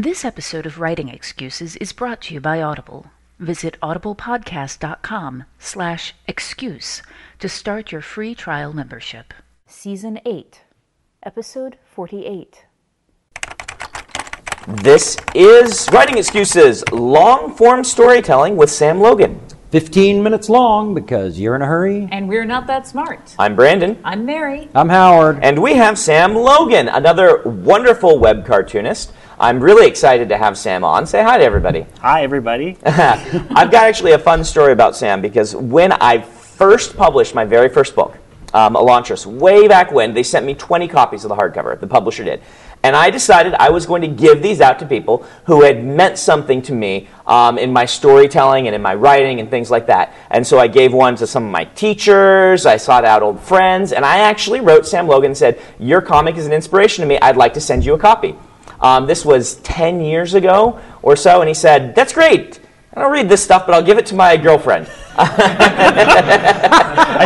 This 0.00 0.24
episode 0.24 0.64
of 0.64 0.80
Writing 0.80 1.10
Excuses 1.10 1.76
is 1.76 1.92
brought 1.92 2.22
to 2.22 2.32
you 2.32 2.40
by 2.40 2.62
Audible. 2.62 3.08
Visit 3.38 3.76
audiblepodcast.com 3.82 5.44
slash 5.58 6.14
excuse 6.26 7.02
to 7.38 7.50
start 7.50 7.92
your 7.92 8.00
free 8.00 8.34
trial 8.34 8.72
membership. 8.72 9.34
Season 9.66 10.18
8, 10.24 10.62
Episode 11.22 11.76
48. 11.84 12.64
This 14.68 15.18
is 15.34 15.86
Writing 15.92 16.16
Excuses, 16.16 16.82
long 16.92 17.54
form 17.54 17.84
storytelling 17.84 18.56
with 18.56 18.70
Sam 18.70 19.00
Logan. 19.02 19.38
15 19.70 20.22
minutes 20.22 20.48
long 20.48 20.94
because 20.94 21.38
you're 21.38 21.54
in 21.54 21.60
a 21.60 21.66
hurry. 21.66 22.08
And 22.10 22.26
we're 22.26 22.46
not 22.46 22.66
that 22.68 22.86
smart. 22.86 23.34
I'm 23.38 23.54
Brandon, 23.54 23.98
I'm 24.02 24.24
Mary. 24.24 24.70
I'm 24.74 24.88
Howard. 24.88 25.40
and 25.42 25.62
we 25.62 25.74
have 25.74 25.98
Sam 25.98 26.34
Logan, 26.34 26.88
another 26.88 27.42
wonderful 27.42 28.18
web 28.18 28.46
cartoonist. 28.46 29.12
I'm 29.40 29.58
really 29.58 29.86
excited 29.86 30.28
to 30.28 30.36
have 30.36 30.58
Sam 30.58 30.84
on. 30.84 31.06
Say 31.06 31.22
hi 31.22 31.38
to 31.38 31.42
everybody. 31.42 31.86
Hi, 32.00 32.22
everybody. 32.24 32.76
I've 32.84 33.70
got 33.70 33.86
actually 33.86 34.12
a 34.12 34.18
fun 34.18 34.44
story 34.44 34.72
about 34.72 34.94
Sam 34.94 35.22
because 35.22 35.56
when 35.56 35.92
I 35.92 36.20
first 36.20 36.94
published 36.94 37.34
my 37.34 37.46
very 37.46 37.70
first 37.70 37.96
book, 37.96 38.18
um, 38.52 38.74
Elantris, 38.74 39.24
way 39.24 39.66
back 39.66 39.92
when, 39.92 40.12
they 40.12 40.24
sent 40.24 40.44
me 40.44 40.54
20 40.54 40.88
copies 40.88 41.24
of 41.24 41.30
the 41.30 41.36
hardcover, 41.36 41.80
the 41.80 41.86
publisher 41.86 42.22
did. 42.22 42.42
And 42.82 42.94
I 42.94 43.08
decided 43.08 43.54
I 43.54 43.70
was 43.70 43.86
going 43.86 44.02
to 44.02 44.08
give 44.08 44.42
these 44.42 44.60
out 44.60 44.78
to 44.80 44.86
people 44.86 45.24
who 45.46 45.62
had 45.62 45.82
meant 45.82 46.18
something 46.18 46.60
to 46.62 46.74
me 46.74 47.08
um, 47.26 47.56
in 47.56 47.72
my 47.72 47.86
storytelling 47.86 48.66
and 48.66 48.74
in 48.74 48.82
my 48.82 48.94
writing 48.94 49.40
and 49.40 49.48
things 49.48 49.70
like 49.70 49.86
that. 49.86 50.12
And 50.28 50.46
so 50.46 50.58
I 50.58 50.66
gave 50.66 50.92
one 50.92 51.16
to 51.16 51.26
some 51.26 51.46
of 51.46 51.50
my 51.50 51.64
teachers, 51.64 52.66
I 52.66 52.76
sought 52.76 53.06
out 53.06 53.22
old 53.22 53.40
friends, 53.40 53.92
and 53.92 54.04
I 54.04 54.18
actually 54.18 54.60
wrote 54.60 54.86
Sam 54.86 55.06
Logan 55.06 55.30
and 55.30 55.38
said, 55.38 55.58
Your 55.78 56.02
comic 56.02 56.36
is 56.36 56.44
an 56.44 56.52
inspiration 56.52 57.00
to 57.00 57.08
me, 57.08 57.18
I'd 57.20 57.38
like 57.38 57.54
to 57.54 57.60
send 57.60 57.86
you 57.86 57.94
a 57.94 57.98
copy. 57.98 58.36
Um, 58.80 59.06
this 59.06 59.24
was 59.24 59.56
10 59.56 60.00
years 60.00 60.34
ago 60.34 60.80
or 61.02 61.16
so, 61.16 61.40
and 61.40 61.48
he 61.48 61.54
said, 61.54 61.94
That's 61.94 62.12
great. 62.12 62.58
I 62.94 63.00
don't 63.02 63.12
read 63.12 63.28
this 63.28 63.42
stuff, 63.44 63.66
but 63.66 63.74
I'll 63.74 63.82
give 63.84 63.98
it 63.98 64.06
to 64.06 64.14
my 64.16 64.36
girlfriend. 64.36 64.88
I 65.16 65.26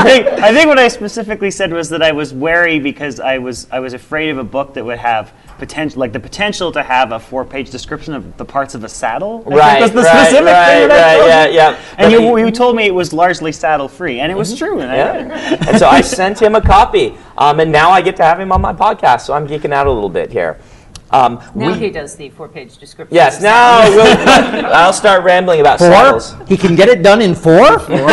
think 0.03 0.27
I 0.27 0.53
think 0.53 0.67
what 0.69 0.79
I 0.79 0.89
specifically 0.89 1.51
said 1.51 1.73
was 1.73 1.89
that 1.91 2.03
I 2.03 2.12
was 2.12 2.33
wary 2.34 2.79
because 2.81 3.20
I 3.20 3.39
was 3.39 3.67
I 3.70 3.81
was 3.81 3.92
afraid 3.95 4.31
of 4.31 4.39
a 4.39 4.45
book 4.45 4.75
that 4.75 4.84
would 4.84 4.98
have 4.98 5.33
potential 5.59 6.01
like 6.01 6.12
the 6.12 6.20
potential 6.20 6.73
to 6.73 6.83
have 6.83 7.12
a 7.12 7.20
four 7.20 7.45
page 7.45 7.70
description 7.70 8.14
of 8.14 8.36
the 8.36 8.45
parts 8.45 8.75
of 8.75 8.83
a 8.84 8.89
saddle. 8.89 9.45
I 9.47 9.51
Right, 9.55 9.81
was 9.83 9.92
the 9.92 10.03
right, 10.03 10.27
specific 10.27 10.47
right, 10.47 10.79
thing 10.81 10.89
that 10.89 10.92
I 10.92 11.14
right, 11.14 11.19
told 11.19 11.29
yeah, 11.29 11.47
yeah. 11.70 11.77
And 11.98 12.12
But 12.12 12.20
you, 12.20 12.36
he- 12.36 12.42
you 12.42 12.51
told 12.51 12.77
me 12.77 12.84
it 12.86 12.95
was 12.95 13.12
largely 13.12 13.53
saddle 13.53 13.89
free, 13.89 14.20
and 14.20 14.31
it 14.33 14.36
was 14.36 14.57
true. 14.59 14.81
And 14.81 14.91
I. 14.91 14.97
Yeah. 14.97 15.57
and 15.69 15.79
so 15.79 15.86
I 15.89 16.01
sent 16.01 16.41
him 16.42 16.55
a 16.55 16.61
copy, 16.61 17.14
um, 17.39 17.61
and 17.61 17.70
now 17.73 17.91
I 17.91 18.03
get 18.03 18.17
to 18.17 18.25
have 18.25 18.41
him 18.41 18.51
on 18.53 18.61
my 18.61 18.73
podcast. 18.73 19.23
So 19.23 19.34
I'm 19.34 19.47
geeking 19.47 19.73
out 19.73 19.86
a 19.86 19.92
little 19.92 20.11
bit 20.11 20.31
here. 20.33 20.59
Um, 21.15 21.39
Now 21.55 21.69
we- 21.69 21.79
he 21.79 21.91
does 21.91 22.17
the 22.17 22.29
four 22.31 22.48
page 22.48 22.77
description. 22.79 23.15
yes, 23.15 23.41
now 23.41 23.89
we'll, 23.89 24.67
I'll 24.75 24.93
start 24.93 25.23
rambling 25.23 25.61
about 25.61 25.79
Four? 25.79 25.89
saddles. 25.93 26.34
He 26.48 26.57
can 26.57 26.75
get 26.75 26.89
it 26.89 27.03
done 27.03 27.23
in 27.23 27.34
four? 27.37 27.79
Four. 27.79 28.09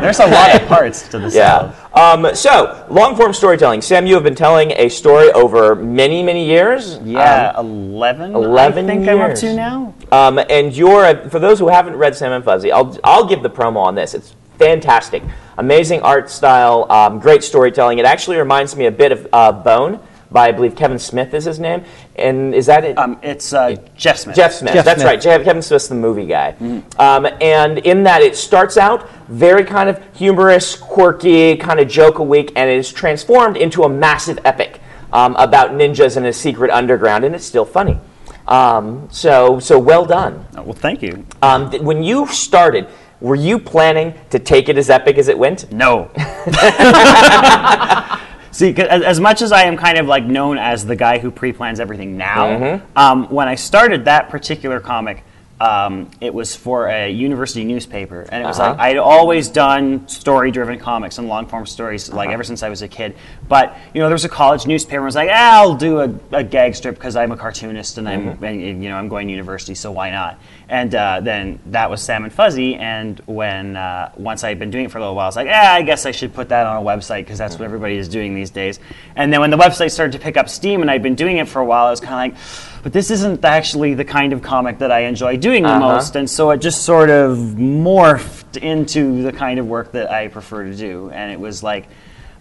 There's 0.00 0.20
a 0.20 0.26
lot 0.26 0.54
of 0.54 0.68
parts 0.68 1.08
to 1.08 1.18
this. 1.18 1.34
Yeah. 1.34 1.74
Um, 1.94 2.34
so, 2.34 2.86
long 2.90 3.16
form 3.16 3.32
storytelling. 3.32 3.82
Sam, 3.82 4.06
you 4.06 4.14
have 4.14 4.22
been 4.22 4.36
telling 4.36 4.70
a 4.76 4.88
story 4.88 5.32
over 5.32 5.74
many, 5.74 6.22
many 6.22 6.46
years. 6.46 6.98
Yeah, 7.02 7.58
eleven. 7.58 8.34
11 8.36 8.84
I 8.84 8.86
think 8.88 9.08
I'm 9.08 9.20
up 9.20 9.28
years. 9.30 9.40
to 9.40 9.54
now. 9.54 9.94
Um, 10.12 10.38
and 10.48 10.74
you're, 10.76 11.28
for 11.30 11.40
those 11.40 11.58
who 11.58 11.66
haven't 11.68 11.96
read 11.96 12.14
Sam 12.14 12.30
and 12.32 12.44
Fuzzy, 12.44 12.70
I'll, 12.70 12.96
I'll 13.02 13.26
give 13.26 13.42
the 13.42 13.50
promo 13.50 13.78
on 13.78 13.96
this. 13.96 14.14
It's 14.14 14.36
fantastic. 14.58 15.22
Amazing 15.58 16.02
art 16.02 16.30
style, 16.30 16.86
um, 16.90 17.18
great 17.18 17.42
storytelling. 17.42 17.98
It 17.98 18.04
actually 18.04 18.36
reminds 18.36 18.76
me 18.76 18.86
a 18.86 18.90
bit 18.92 19.10
of 19.12 19.26
uh, 19.32 19.50
Bone 19.52 19.98
by, 20.30 20.48
I 20.48 20.52
believe, 20.52 20.76
Kevin 20.76 20.98
Smith 20.98 21.34
is 21.34 21.44
his 21.44 21.58
name. 21.58 21.84
And 22.16 22.54
is 22.54 22.66
that 22.66 22.84
it? 22.84 22.98
Um, 22.98 23.18
it's 23.22 23.52
uh, 23.52 23.76
Jeff 23.96 24.18
Smith. 24.18 24.36
Jeff 24.36 24.52
Smith. 24.52 24.72
Jeff 24.72 24.84
That's 24.84 25.00
Smith. 25.00 25.10
right. 25.10 25.20
Jeff, 25.20 25.44
Kevin 25.44 25.62
Smith's 25.62 25.88
the 25.88 25.94
movie 25.94 26.26
guy. 26.26 26.54
Um, 26.98 27.26
and 27.40 27.78
in 27.78 28.02
that, 28.04 28.22
it 28.22 28.36
starts 28.36 28.76
out 28.76 29.08
very 29.28 29.64
kind 29.64 29.88
of 29.88 30.00
humorous, 30.14 30.76
quirky, 30.76 31.56
kind 31.56 31.80
of 31.80 31.88
joke 31.88 32.18
a 32.18 32.24
week, 32.24 32.52
and 32.56 32.70
it 32.70 32.78
is 32.78 32.92
transformed 32.92 33.56
into 33.56 33.84
a 33.84 33.88
massive 33.88 34.38
epic 34.44 34.80
um, 35.12 35.34
about 35.36 35.72
ninjas 35.72 36.16
and 36.16 36.26
a 36.26 36.32
secret 36.32 36.70
underground, 36.70 37.24
and 37.24 37.34
it's 37.34 37.44
still 37.44 37.64
funny. 37.64 37.98
Um, 38.46 39.08
so, 39.10 39.60
so 39.60 39.78
well 39.78 40.04
done. 40.04 40.46
Oh, 40.56 40.62
well, 40.62 40.72
thank 40.72 41.02
you. 41.02 41.24
Um, 41.42 41.70
th- 41.70 41.82
when 41.82 42.02
you 42.02 42.26
started, 42.26 42.88
were 43.20 43.36
you 43.36 43.58
planning 43.58 44.14
to 44.30 44.38
take 44.38 44.68
it 44.68 44.76
as 44.76 44.90
epic 44.90 45.18
as 45.18 45.28
it 45.28 45.38
went? 45.38 45.70
No. 45.72 46.10
See, 48.60 48.74
as, 48.76 49.02
as 49.02 49.20
much 49.20 49.40
as 49.40 49.52
I 49.52 49.62
am 49.62 49.78
kind 49.78 49.96
of 49.96 50.06
like 50.06 50.26
known 50.26 50.58
as 50.58 50.84
the 50.84 50.94
guy 50.94 51.16
who 51.18 51.30
pre-plans 51.30 51.80
everything 51.80 52.18
now, 52.18 52.46
Mm-hmm. 52.48 52.98
um, 52.98 53.26
when 53.30 53.48
I 53.48 53.54
started 53.54 54.04
that 54.04 54.28
particular 54.28 54.80
comic, 54.80 55.24
um, 55.58 56.10
it 56.20 56.34
was 56.34 56.54
for 56.54 56.86
a 56.88 57.10
university 57.10 57.64
newspaper, 57.64 58.26
and 58.30 58.42
it 58.42 58.46
was 58.46 58.60
Uh-huh. 58.60 58.72
like 58.72 58.78
I'd 58.80 58.98
always 58.98 59.48
done 59.48 60.06
story-driven 60.08 60.78
comics 60.78 61.16
and 61.16 61.26
long-form 61.26 61.64
stories, 61.64 62.12
like 62.12 62.26
Uh-huh. 62.26 62.34
ever 62.34 62.44
since 62.44 62.62
I 62.62 62.68
was 62.68 62.82
a 62.82 62.88
kid. 62.88 63.16
But 63.50 63.76
you 63.92 64.00
know, 64.00 64.06
there 64.06 64.14
was 64.14 64.24
a 64.24 64.28
college 64.30 64.64
newspaper. 64.66 64.98
and 64.98 65.04
I 65.04 65.06
was 65.06 65.14
like, 65.16 65.28
ah, 65.30 65.58
I'll 65.60 65.74
do 65.74 66.00
a, 66.00 66.14
a 66.32 66.42
gag 66.44 66.74
strip 66.76 66.94
because 66.94 67.16
I'm 67.16 67.32
a 67.32 67.36
cartoonist 67.36 67.98
and 67.98 68.08
I'm, 68.08 68.20
Mm-hmm. 68.30 68.44
and, 68.44 68.82
you 68.82 68.88
know, 68.88 68.96
I'm 68.96 69.08
going 69.08 69.26
to 69.26 69.32
university, 69.32 69.74
so 69.74 69.90
why 69.90 70.10
not? 70.10 70.38
And 70.68 70.94
uh, 70.94 71.20
then 71.20 71.58
that 71.66 71.90
was 71.90 72.00
Sam 72.00 72.22
and 72.22 72.32
Fuzzy. 72.32 72.76
And 72.76 73.18
when 73.26 73.76
uh, 73.76 74.12
once 74.16 74.44
I 74.44 74.50
had 74.50 74.58
been 74.60 74.70
doing 74.70 74.84
it 74.84 74.90
for 74.92 74.98
a 74.98 75.00
little 75.00 75.16
while, 75.16 75.24
I 75.24 75.28
was 75.28 75.36
like, 75.36 75.48
ah, 75.50 75.74
I 75.74 75.82
guess 75.82 76.06
I 76.06 76.12
should 76.12 76.32
put 76.32 76.48
that 76.50 76.64
on 76.66 76.76
a 76.80 76.86
website 76.86 77.22
because 77.24 77.38
that's 77.38 77.56
what 77.58 77.64
everybody 77.64 77.96
is 77.96 78.08
doing 78.08 78.34
these 78.36 78.50
days. 78.50 78.78
And 79.16 79.32
then 79.32 79.40
when 79.40 79.50
the 79.50 79.58
website 79.58 79.90
started 79.90 80.12
to 80.12 80.20
pick 80.20 80.36
up 80.36 80.48
steam 80.48 80.80
and 80.80 80.88
I'd 80.90 81.02
been 81.02 81.16
doing 81.16 81.38
it 81.38 81.48
for 81.48 81.60
a 81.60 81.64
while, 81.64 81.86
I 81.86 81.90
was 81.90 81.98
kind 82.00 82.32
of 82.32 82.38
like, 82.38 82.82
but 82.84 82.92
this 82.92 83.10
isn't 83.10 83.44
actually 83.44 83.94
the 83.94 84.04
kind 84.04 84.32
of 84.32 84.42
comic 84.42 84.78
that 84.78 84.92
I 84.92 85.00
enjoy 85.00 85.36
doing 85.38 85.64
the 85.64 85.70
Uh-huh. 85.70 85.80
most. 85.94 86.14
And 86.14 86.30
so 86.30 86.50
it 86.52 86.58
just 86.58 86.82
sort 86.84 87.10
of 87.10 87.36
morphed 87.84 88.56
into 88.62 89.22
the 89.22 89.32
kind 89.32 89.58
of 89.58 89.66
work 89.66 89.90
that 89.92 90.10
I 90.10 90.28
prefer 90.28 90.64
to 90.64 90.74
do. 90.74 91.10
And 91.10 91.32
it 91.32 91.40
was 91.40 91.62
like, 91.64 91.88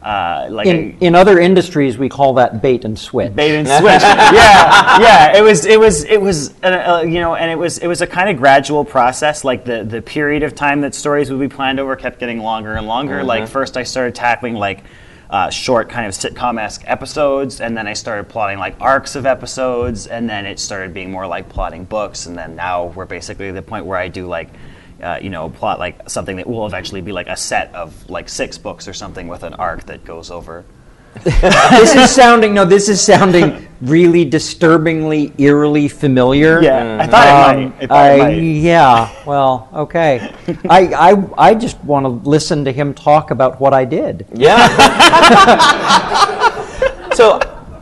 uh, 0.02 0.48
like 0.50 0.66
In, 0.68 0.98
a, 1.02 1.06
in 1.06 1.16
other 1.16 1.40
industries, 1.40 1.98
we 1.98 2.08
call 2.08 2.36
that 2.36 2.62
bait 2.62 2.86
and 2.86 2.98
switch. 2.98 3.36
bait 3.36 3.56
and 3.58 3.68
switch. 3.80 4.02
yeah, 4.02 5.00
yeah. 5.00 5.38
It 5.38 5.42
was, 5.44 5.66
it 5.66 5.80
was, 5.80 6.04
it 6.06 6.22
was, 6.22 6.54
uh, 6.64 6.68
uh, 6.68 7.02
you 7.02 7.20
know, 7.20 7.36
and 7.36 7.52
it 7.52 7.58
was, 7.58 7.80
it 7.80 7.88
was 7.88 8.02
a 8.02 8.08
kind 8.08 8.30
of 8.30 8.38
gradual 8.38 8.86
process. 8.86 9.44
Like 9.44 9.66
the 9.66 9.84
the 9.84 10.02
period 10.02 10.44
of 10.44 10.56
time 10.56 10.82
that 10.82 10.96
stories 10.96 11.30
would 11.30 11.40
be 11.40 11.50
planned 11.54 11.80
over 11.80 11.96
kept 11.98 12.20
getting 12.20 12.40
longer 12.40 12.76
and 12.76 12.88
longer. 12.88 13.24
Like 13.24 13.48
first, 13.50 13.76
I 13.78 13.84
started 13.84 14.16
tackling 14.16 14.56
like. 14.56 14.84
Uh, 15.32 15.48
short 15.52 15.90
kind 15.90 16.08
of 16.08 16.14
sitcom-esque 16.14 16.82
episodes 16.88 17.62
and 17.62 17.78
then 17.78 17.86
i 17.86 17.94
started 17.94 18.28
plotting 18.28 18.58
like 18.58 18.76
arcs 18.82 19.16
of 19.16 19.28
episodes 19.28 20.08
and 20.08 20.28
then 20.28 20.44
it 20.48 20.58
started 20.58 20.92
being 20.92 21.12
more 21.12 21.28
like 21.28 21.48
plotting 21.48 21.84
books 21.84 22.26
and 22.26 22.36
then 22.36 22.56
now 22.56 22.86
we're 22.86 23.06
basically 23.06 23.50
at 23.50 23.54
the 23.54 23.62
point 23.62 23.86
where 23.86 24.00
i 24.00 24.08
do 24.08 24.26
like 24.26 24.50
uh, 25.02 25.20
you 25.22 25.30
know 25.30 25.50
plot 25.50 25.80
like 25.80 26.10
something 26.10 26.38
that 26.38 26.48
will 26.48 26.66
eventually 26.66 27.02
be 27.02 27.12
like 27.12 27.28
a 27.28 27.36
set 27.38 27.74
of 27.76 28.10
like 28.10 28.30
six 28.30 28.58
books 28.58 28.88
or 28.88 28.94
something 28.94 29.28
with 29.28 29.44
an 29.44 29.54
arc 29.56 29.84
that 29.86 30.04
goes 30.06 30.30
over 30.32 30.64
this 31.24 31.96
is 31.96 32.12
sounding, 32.12 32.54
no, 32.54 32.64
this 32.66 32.88
is 32.88 33.02
sounding 33.02 33.68
really 33.82 34.24
disturbingly, 34.24 35.34
eerily 35.40 35.88
familiar. 35.88 36.62
yeah 36.62 37.00
i 37.02 37.08
thought 37.08 37.28
it 37.58 37.64
Um, 37.64 37.70
might 37.72 37.82
I 37.82 37.88
thought 37.88 38.12
it 38.12 38.18
might. 38.20 38.30
yeah, 38.38 39.26
well, 39.26 39.70
okay. 39.74 40.32
I, 40.70 40.94
I, 40.94 41.50
I 41.50 41.56
just 41.56 41.84
want 41.84 42.04
to 42.06 42.10
listen 42.30 42.64
to 42.66 42.72
him 42.72 42.94
talk 42.94 43.32
about 43.32 43.60
what 43.60 43.74
I 43.74 43.86
did. 43.86 44.28
Yeah. 44.36 44.68
so 47.16 47.40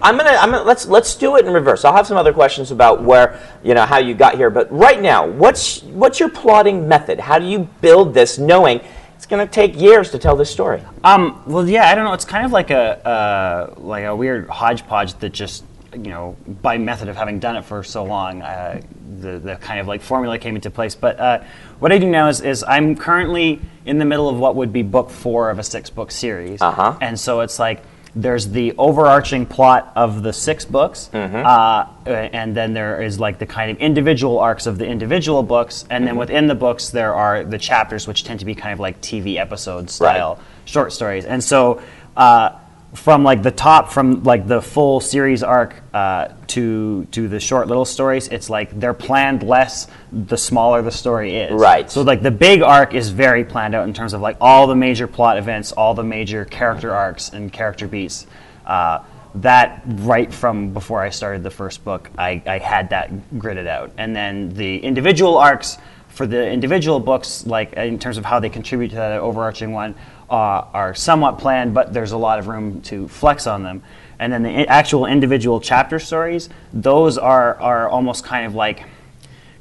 I'm 0.08 0.16
gonna, 0.16 0.30
I'm 0.30 0.52
gonna 0.52 0.64
let's 0.64 0.86
let's 0.86 1.16
do 1.16 1.36
it 1.36 1.46
in 1.46 1.52
reverse. 1.52 1.84
I'll 1.84 1.94
have 1.94 2.08
some 2.08 2.16
other 2.16 2.32
questions 2.32 2.72
about 2.72 3.04
where 3.04 3.42
you 3.62 3.74
know 3.74 3.86
how 3.86 3.98
you 3.98 4.14
got 4.14 4.36
here, 4.36 4.50
but 4.50 4.72
right 4.72 5.02
now, 5.02 5.28
what's 5.28 5.84
what's 5.84 6.18
your 6.18 6.30
plotting 6.30 6.88
method? 6.88 7.20
How 7.20 7.38
do 7.40 7.46
you 7.46 7.68
build 7.82 8.14
this, 8.14 8.38
knowing 8.38 8.80
it's 9.18 9.26
gonna 9.26 9.46
take 9.46 9.78
years 9.78 10.10
to 10.12 10.18
tell 10.18 10.38
this 10.38 10.50
story? 10.50 10.82
Um, 11.04 11.44
well, 11.46 11.68
yeah, 11.68 11.90
I 11.90 11.96
don't 11.96 12.06
know. 12.06 12.14
It's 12.14 12.24
kind 12.24 12.46
of 12.46 12.54
like 12.54 12.70
a 12.70 13.06
uh, 13.06 13.74
like 13.82 14.06
a 14.06 14.16
weird 14.16 14.48
hodgepodge 14.50 15.16
that 15.16 15.34
just 15.34 15.66
you 15.92 16.10
know 16.10 16.38
by 16.62 16.78
method 16.78 17.10
of 17.10 17.18
having 17.18 17.40
done 17.40 17.58
it 17.58 17.66
for 17.66 17.84
so 17.84 18.06
long, 18.06 18.42
uh, 18.42 18.80
the 19.20 19.40
the 19.40 19.56
kind 19.58 19.82
of 19.82 19.88
like 19.90 20.02
formula 20.02 20.38
came 20.40 20.56
into 20.56 20.70
place. 20.70 20.96
But 20.96 21.20
uh, 21.20 21.44
what 21.80 21.92
I 21.92 21.98
do 21.98 22.10
now 22.10 22.30
is 22.30 22.40
is 22.40 22.64
I'm 22.66 22.96
currently 22.96 23.60
in 23.86 23.98
the 23.98 24.06
middle 24.06 24.30
of 24.30 24.40
what 24.40 24.56
would 24.56 24.72
be 24.72 24.84
book 24.84 25.10
four 25.10 25.50
of 25.50 25.60
a 25.60 25.64
six 25.64 25.90
book 25.90 26.12
series, 26.12 26.62
Uh-huh. 26.62 26.96
and 27.02 27.20
so 27.20 27.42
it's 27.42 27.60
like. 27.60 27.84
There's 28.20 28.48
the 28.48 28.74
overarching 28.80 29.46
plot 29.46 29.92
of 29.96 30.24
the 30.24 30.34
six 30.34 30.66
books, 30.66 31.10
uh, 31.14 31.86
and 32.06 32.56
then 32.56 32.74
there 32.74 33.02
is 33.04 33.20
like 33.20 33.38
the 33.38 33.46
kind 33.46 33.70
of 33.70 33.78
individual 33.78 34.40
arcs 34.40 34.66
of 34.66 34.80
the 34.80 34.88
individual 34.88 35.44
books, 35.44 35.86
and 35.92 36.06
then 36.08 36.16
within 36.18 36.48
the 36.48 36.56
books 36.56 36.90
there 36.90 37.14
are 37.14 37.44
the 37.44 37.60
chapters, 37.60 38.08
which 38.08 38.24
tend 38.24 38.40
to 38.40 38.46
be 38.46 38.56
kind 38.56 38.74
of 38.74 38.80
like 38.80 39.00
TV 39.02 39.38
episode 39.38 39.90
style 39.90 40.40
short 40.66 40.94
stories. 40.94 41.26
And 41.26 41.44
so, 41.44 41.82
uh, 42.16 42.50
from 42.94 43.24
like 43.24 43.44
the 43.44 43.52
top, 43.52 43.92
from 43.92 44.24
like 44.24 44.48
the 44.48 44.62
full 44.62 45.00
series 45.00 45.44
arc 45.44 45.76
uh, 45.94 46.30
to 46.48 47.06
to 47.12 47.28
the 47.28 47.40
short 47.40 47.68
little 47.68 47.86
stories, 47.86 48.28
it's 48.30 48.50
like 48.50 48.80
they're 48.80 48.94
planned 48.94 49.44
less 49.44 49.88
the 50.12 50.38
smaller 50.38 50.82
the 50.82 50.92
story 50.92 51.36
is. 51.36 51.52
Right. 51.52 51.90
So 51.92 52.02
like 52.02 52.22
the 52.22 52.32
big 52.32 52.62
arc 52.62 52.94
is 52.94 53.10
very 53.10 53.44
planned 53.44 53.76
out 53.76 53.88
in 53.88 53.94
terms 53.94 54.14
of 54.14 54.22
like 54.22 54.38
all 54.40 54.68
the 54.68 54.76
major 54.76 55.08
plot 55.08 55.38
events, 55.38 55.72
all 55.72 55.94
the 55.94 56.04
major 56.04 56.46
character 56.46 56.94
arcs 56.94 57.30
and 57.30 57.52
character 57.52 57.88
beats. 57.88 58.26
Uh, 58.66 59.04
that 59.36 59.84
right 59.86 60.34
from 60.34 60.74
before 60.74 61.02
I 61.02 61.10
started 61.10 61.44
the 61.44 61.52
first 61.52 61.84
book, 61.84 62.10
I, 62.18 62.42
I 62.46 62.58
had 62.58 62.90
that 62.90 63.12
gridded 63.36 63.68
out. 63.68 63.92
And 63.98 64.16
then 64.16 64.50
the 64.50 64.80
individual 64.80 65.38
arcs 65.38 65.78
for 66.08 66.26
the 66.26 66.50
individual 66.50 67.00
books, 67.00 67.46
like 67.46 67.74
in 67.74 68.00
terms 68.00 68.18
of 68.18 68.26
how 68.26 68.40
they 68.40 68.50
contribute 68.50 68.90
to 68.90 68.96
that 68.96 69.20
overarching 69.20 69.72
one, 69.72 69.94
are 70.30 70.94
somewhat 70.96 71.40
planned, 71.40 71.74
but 71.74 71.94
there's 71.94 72.12
a 72.12 72.18
lot 72.18 72.40
of 72.40 72.48
room 72.48 72.82
to 72.84 73.08
flex 73.08 73.48
on 73.48 73.64
them. 73.64 73.82
And 74.20 74.34
then 74.34 74.44
the 74.44 74.50
i- 74.50 74.64
actual 74.64 75.06
individual 75.06 75.60
chapter 75.60 76.00
stories, 76.00 76.50
those 76.74 77.18
are, 77.18 77.56
are 77.62 77.88
almost 77.90 78.24
kind 78.26 78.46
of 78.46 78.56
like 78.56 78.84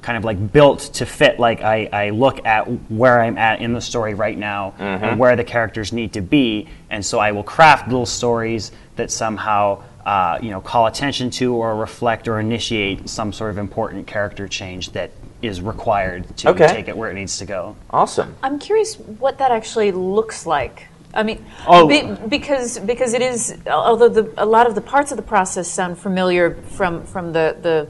kind 0.02 0.16
of 0.18 0.24
like 0.24 0.52
built 0.52 0.78
to 0.94 1.04
fit 1.04 1.40
like 1.40 1.62
I, 1.62 1.88
I 1.92 2.10
look 2.10 2.46
at 2.46 2.62
where 2.88 3.20
i'm 3.22 3.36
at 3.38 3.60
in 3.60 3.72
the 3.72 3.80
story 3.80 4.14
right 4.14 4.38
now 4.38 4.72
and 4.78 5.18
where 5.18 5.34
the 5.34 5.42
characters 5.42 5.92
need 5.92 6.12
to 6.12 6.20
be 6.20 6.68
and 6.90 7.04
so 7.04 7.18
i 7.18 7.32
will 7.32 7.42
craft 7.42 7.88
little 7.88 8.06
stories 8.06 8.70
that 8.94 9.10
somehow 9.10 9.82
uh, 10.04 10.38
you 10.40 10.50
know 10.50 10.60
call 10.60 10.86
attention 10.86 11.30
to 11.30 11.54
or 11.56 11.74
reflect 11.74 12.28
or 12.28 12.38
initiate 12.38 13.08
some 13.08 13.32
sort 13.32 13.50
of 13.50 13.58
important 13.58 14.06
character 14.06 14.46
change 14.46 14.92
that 14.92 15.10
is 15.42 15.60
required 15.60 16.24
to 16.38 16.48
Okay. 16.50 16.66
take 16.68 16.88
it 16.88 16.96
where 16.96 17.10
it 17.10 17.14
needs 17.14 17.38
to 17.38 17.44
go 17.44 17.76
Awesome. 17.90 18.34
I'm 18.42 18.58
curious 18.58 18.96
what 18.96 19.38
that 19.38 19.50
actually 19.50 19.92
looks 19.92 20.46
like. 20.46 20.86
I 21.14 21.22
mean, 21.22 21.44
Oh. 21.66 21.86
be, 21.88 22.02
because 22.28 22.78
because 22.78 23.14
it 23.14 23.22
is 23.22 23.54
although 23.70 24.08
the, 24.08 24.30
a 24.36 24.44
lot 24.44 24.66
of 24.66 24.74
the 24.74 24.80
parts 24.82 25.10
of 25.12 25.16
the 25.16 25.22
process 25.22 25.66
sound 25.70 25.98
familiar 25.98 26.54
from 26.76 27.04
from 27.04 27.32
the 27.32 27.56
the 27.62 27.88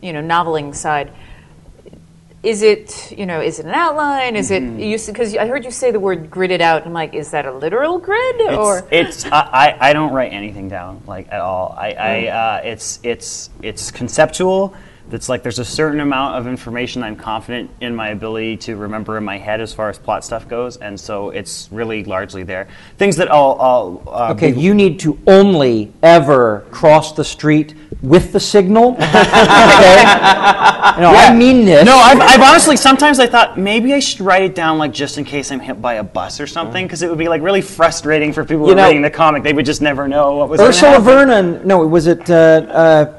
you 0.00 0.12
know 0.12 0.22
noveling 0.22 0.74
side. 0.74 1.10
Is 2.42 2.62
it 2.62 3.12
you 3.16 3.24
know 3.26 3.40
is 3.40 3.60
it 3.60 3.66
an 3.66 3.72
outline? 3.74 4.34
Is 4.34 4.50
Mm-hmm. 4.50 4.80
it 4.80 4.84
you 4.86 4.98
because 5.06 5.36
I 5.36 5.46
heard 5.46 5.64
you 5.64 5.70
say 5.70 5.92
the 5.92 6.00
word 6.00 6.28
gridded 6.30 6.60
out. 6.60 6.84
I'm 6.86 6.92
like, 6.92 7.14
is 7.14 7.30
that 7.30 7.46
a 7.46 7.52
literal 7.52 7.98
grid 8.00 8.40
or? 8.42 8.78
it's, 8.90 9.24
it's 9.24 9.24
I, 9.26 9.76
I 9.80 9.90
I 9.90 9.92
don't 9.92 10.12
write 10.12 10.32
anything 10.32 10.68
down 10.68 11.02
like 11.06 11.28
at 11.32 11.40
all. 11.40 11.74
I, 11.78 11.92
I 11.92 12.26
uh, 12.26 12.60
it's 12.64 12.98
it's 13.04 13.48
it's 13.62 13.92
conceptual. 13.92 14.74
It's 15.12 15.28
like 15.28 15.42
there's 15.42 15.58
a 15.58 15.64
certain 15.64 16.00
amount 16.00 16.36
of 16.36 16.46
information 16.46 17.02
I'm 17.02 17.16
confident 17.16 17.70
in 17.80 17.94
my 17.94 18.08
ability 18.08 18.56
to 18.58 18.76
remember 18.76 19.18
in 19.18 19.24
my 19.24 19.38
head 19.38 19.60
as 19.60 19.72
far 19.74 19.88
as 19.90 19.98
plot 19.98 20.24
stuff 20.24 20.48
goes, 20.48 20.76
and 20.78 20.98
so 20.98 21.30
it's 21.30 21.68
really 21.70 22.04
largely 22.04 22.42
there. 22.42 22.68
Things 22.98 23.16
that 23.16 23.30
I'll, 23.30 23.56
I'll 23.60 24.02
uh, 24.08 24.32
Okay, 24.32 24.52
be- 24.52 24.60
you 24.60 24.74
need 24.74 25.00
to 25.00 25.18
only 25.26 25.92
ever 26.02 26.66
cross 26.70 27.12
the 27.12 27.24
street 27.24 27.74
with 28.02 28.32
the 28.32 28.40
signal. 28.40 28.92
okay? 28.94 30.02
No, 31.00 31.08
I 31.14 31.34
mean 31.36 31.64
this. 31.64 31.84
No, 31.84 31.96
I've, 31.96 32.20
I've 32.20 32.40
honestly 32.40 32.76
sometimes 32.76 33.18
I 33.20 33.26
thought 33.26 33.58
maybe 33.58 33.94
I 33.94 34.00
should 34.00 34.20
write 34.20 34.42
it 34.42 34.54
down 34.54 34.78
like 34.78 34.92
just 34.92 35.18
in 35.18 35.24
case 35.24 35.50
I'm 35.52 35.60
hit 35.60 35.80
by 35.80 35.94
a 35.94 36.02
bus 36.04 36.40
or 36.40 36.46
something 36.46 36.84
because 36.86 37.02
it 37.02 37.08
would 37.08 37.18
be 37.18 37.28
like 37.28 37.42
really 37.42 37.60
frustrating 37.62 38.32
for 38.32 38.44
people 38.44 38.60
who 38.64 38.66
You 38.68 38.72
are 38.72 38.76
know- 38.76 38.86
reading 38.88 39.02
the 39.02 39.10
comic. 39.10 39.42
They 39.42 39.52
would 39.52 39.66
just 39.66 39.82
never 39.82 40.08
know 40.08 40.36
what 40.38 40.48
was. 40.48 40.60
Ursula. 40.60 40.98
Vernon. 41.00 41.66
No, 41.66 41.86
was 41.86 42.06
it? 42.06 42.28
Uh, 42.28 42.34
uh, 42.34 43.18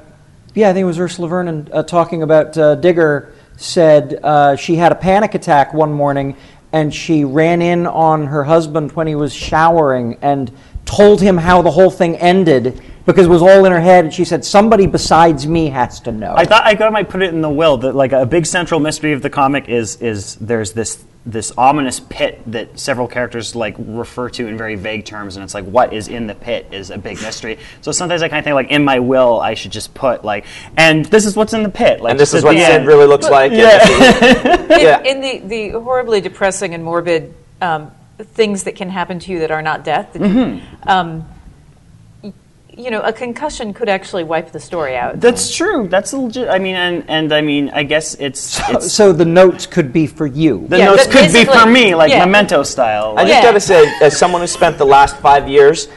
yeah, 0.54 0.70
I 0.70 0.74
think 0.74 0.84
it 0.84 0.88
was 0.88 1.00
Ursula 1.00 1.28
Vernon 1.28 1.70
uh, 1.72 1.84
talking 1.84 2.22
about 2.24 2.58
uh, 2.58 2.76
Digger. 2.76 3.34
Said 3.56 4.20
uh, 4.24 4.56
she 4.56 4.76
had 4.76 4.92
a 4.92 4.96
panic 4.96 5.36
attack 5.36 5.74
one 5.74 5.94
morning, 5.94 6.36
and 6.72 6.94
she 6.94 7.24
ran 7.24 7.62
in 7.62 7.86
on 7.86 8.28
her 8.28 8.44
husband 8.44 8.92
when 8.94 9.06
he 9.06 9.16
was 9.16 9.34
showering 9.34 10.18
and 10.22 10.52
told 10.86 11.22
him 11.22 11.38
how 11.38 11.62
the 11.62 11.72
whole 11.72 11.92
thing 11.92 12.16
ended 12.18 12.82
because 13.06 13.28
it 13.28 13.30
was 13.30 13.42
all 13.42 13.66
in 13.66 13.72
her 13.72 13.80
head. 13.80 14.06
And 14.06 14.14
she 14.14 14.26
said, 14.26 14.44
"Somebody 14.44 14.88
besides 14.88 15.46
me 15.48 15.70
has 15.70 16.00
to 16.02 16.12
know." 16.12 16.34
I 16.36 16.46
thought 16.46 16.66
I 16.66 16.90
might 16.90 17.10
put 17.10 17.22
it 17.22 17.34
in 17.34 17.42
the 17.42 17.50
will 17.50 17.78
that 17.78 17.94
like 17.94 18.12
a 18.12 18.26
big 18.26 18.46
central 18.46 18.80
mystery 18.80 19.14
of 19.14 19.22
the 19.22 19.30
comic 19.30 19.70
is 19.70 19.96
is 20.02 20.36
there's 20.36 20.74
this 20.74 21.04
this 21.26 21.54
ominous 21.58 22.02
pit 22.02 22.42
that 22.48 22.78
several 22.78 23.08
characters 23.08 23.56
like 23.56 23.76
refer 23.78 24.30
to 24.30 24.46
in 24.48 24.58
very 24.58 24.76
vague 24.76 25.06
terms, 25.06 25.38
and 25.38 25.44
it's 25.44 25.54
like 25.54 25.64
what 25.66 25.94
is 25.94 26.10
in 26.10 26.28
the 26.28 26.36
pit 26.36 26.68
is 26.72 26.90
a 26.90 26.98
big 26.98 27.22
mystery. 27.22 27.58
So 27.82 27.92
sometimes 27.94 28.22
I 28.22 28.28
kind 28.28 28.40
of 28.40 28.44
think 28.44 28.56
like 28.56 28.72
in 28.72 28.84
my 28.84 29.00
will 29.00 29.40
I 29.40 29.54
should 29.54 29.72
just 29.72 29.94
put 29.94 30.26
like, 30.26 30.46
and 30.76 31.06
this 31.06 31.26
is 31.26 31.36
what's 31.38 31.54
in 31.54 31.64
the 31.64 31.70
pit. 31.70 32.02
Like 32.02 32.12
And 32.12 32.20
this 32.20 32.34
is 32.34 32.44
at 32.44 32.48
what 32.48 32.54
the 32.56 32.60
Sid 32.66 32.72
end. 32.72 32.88
really 32.88 33.06
looks 33.06 33.30
like. 33.30 33.52
and 33.54 33.62
this 33.62 33.90
is- 33.90 34.72
in, 34.72 34.80
Yeah. 34.82 35.02
in 35.04 35.22
the, 35.22 35.40
the 35.72 35.80
horribly 35.80 36.20
depressing 36.20 36.74
and 36.74 36.84
morbid 36.84 37.34
um, 37.62 37.92
things 38.20 38.64
that 38.64 38.76
can 38.76 38.90
happen 38.90 39.20
to 39.20 39.32
you 39.32 39.40
that 39.40 39.52
are 39.52 39.62
not 39.62 39.86
death, 39.86 40.12
that 40.14 40.22
you- 40.22 40.62
um, 40.88 41.20
y- 41.20 41.26
you 42.78 42.90
know, 42.90 43.02
a 43.02 43.14
concussion 43.14 43.74
could 43.74 43.90
actually 43.90 44.24
wipe 44.24 44.52
the 44.52 44.60
story 44.60 44.96
out. 44.96 45.20
That's 45.20 45.56
true. 45.56 45.88
That's 45.88 46.14
a 46.14 46.18
legit. 46.18 46.50
I 46.50 46.60
mean, 46.60 46.76
and 46.76 47.04
and 47.08 47.34
I 47.34 47.42
mean, 47.42 47.70
I 47.70 47.84
guess 47.84 48.16
it's 48.16 48.60
it's 48.70 48.92
so 48.92 49.14
the 49.14 49.26
notes 49.26 49.66
could 49.66 49.94
be 49.94 50.08
for 50.08 50.26
you. 50.26 50.66
the 50.68 50.78
Yeah, 50.80 50.86
notes 50.86 51.08
could 51.08 51.32
be 51.32 51.46
for 51.46 51.66
me, 51.66 51.94
like 51.96 52.10
yeah. 52.12 52.20
memento 52.20 52.64
style. 52.64 53.14
I 53.18 53.24
just 53.24 53.34
Yeah. 53.36 53.44
gotta 53.44 53.60
say, 53.60 53.94
as 54.02 54.18
someone 54.18 54.42
who 54.42 54.48
spent 54.48 54.78
the 54.78 54.86
last 54.86 55.18
five 55.18 55.48
years 55.48 55.88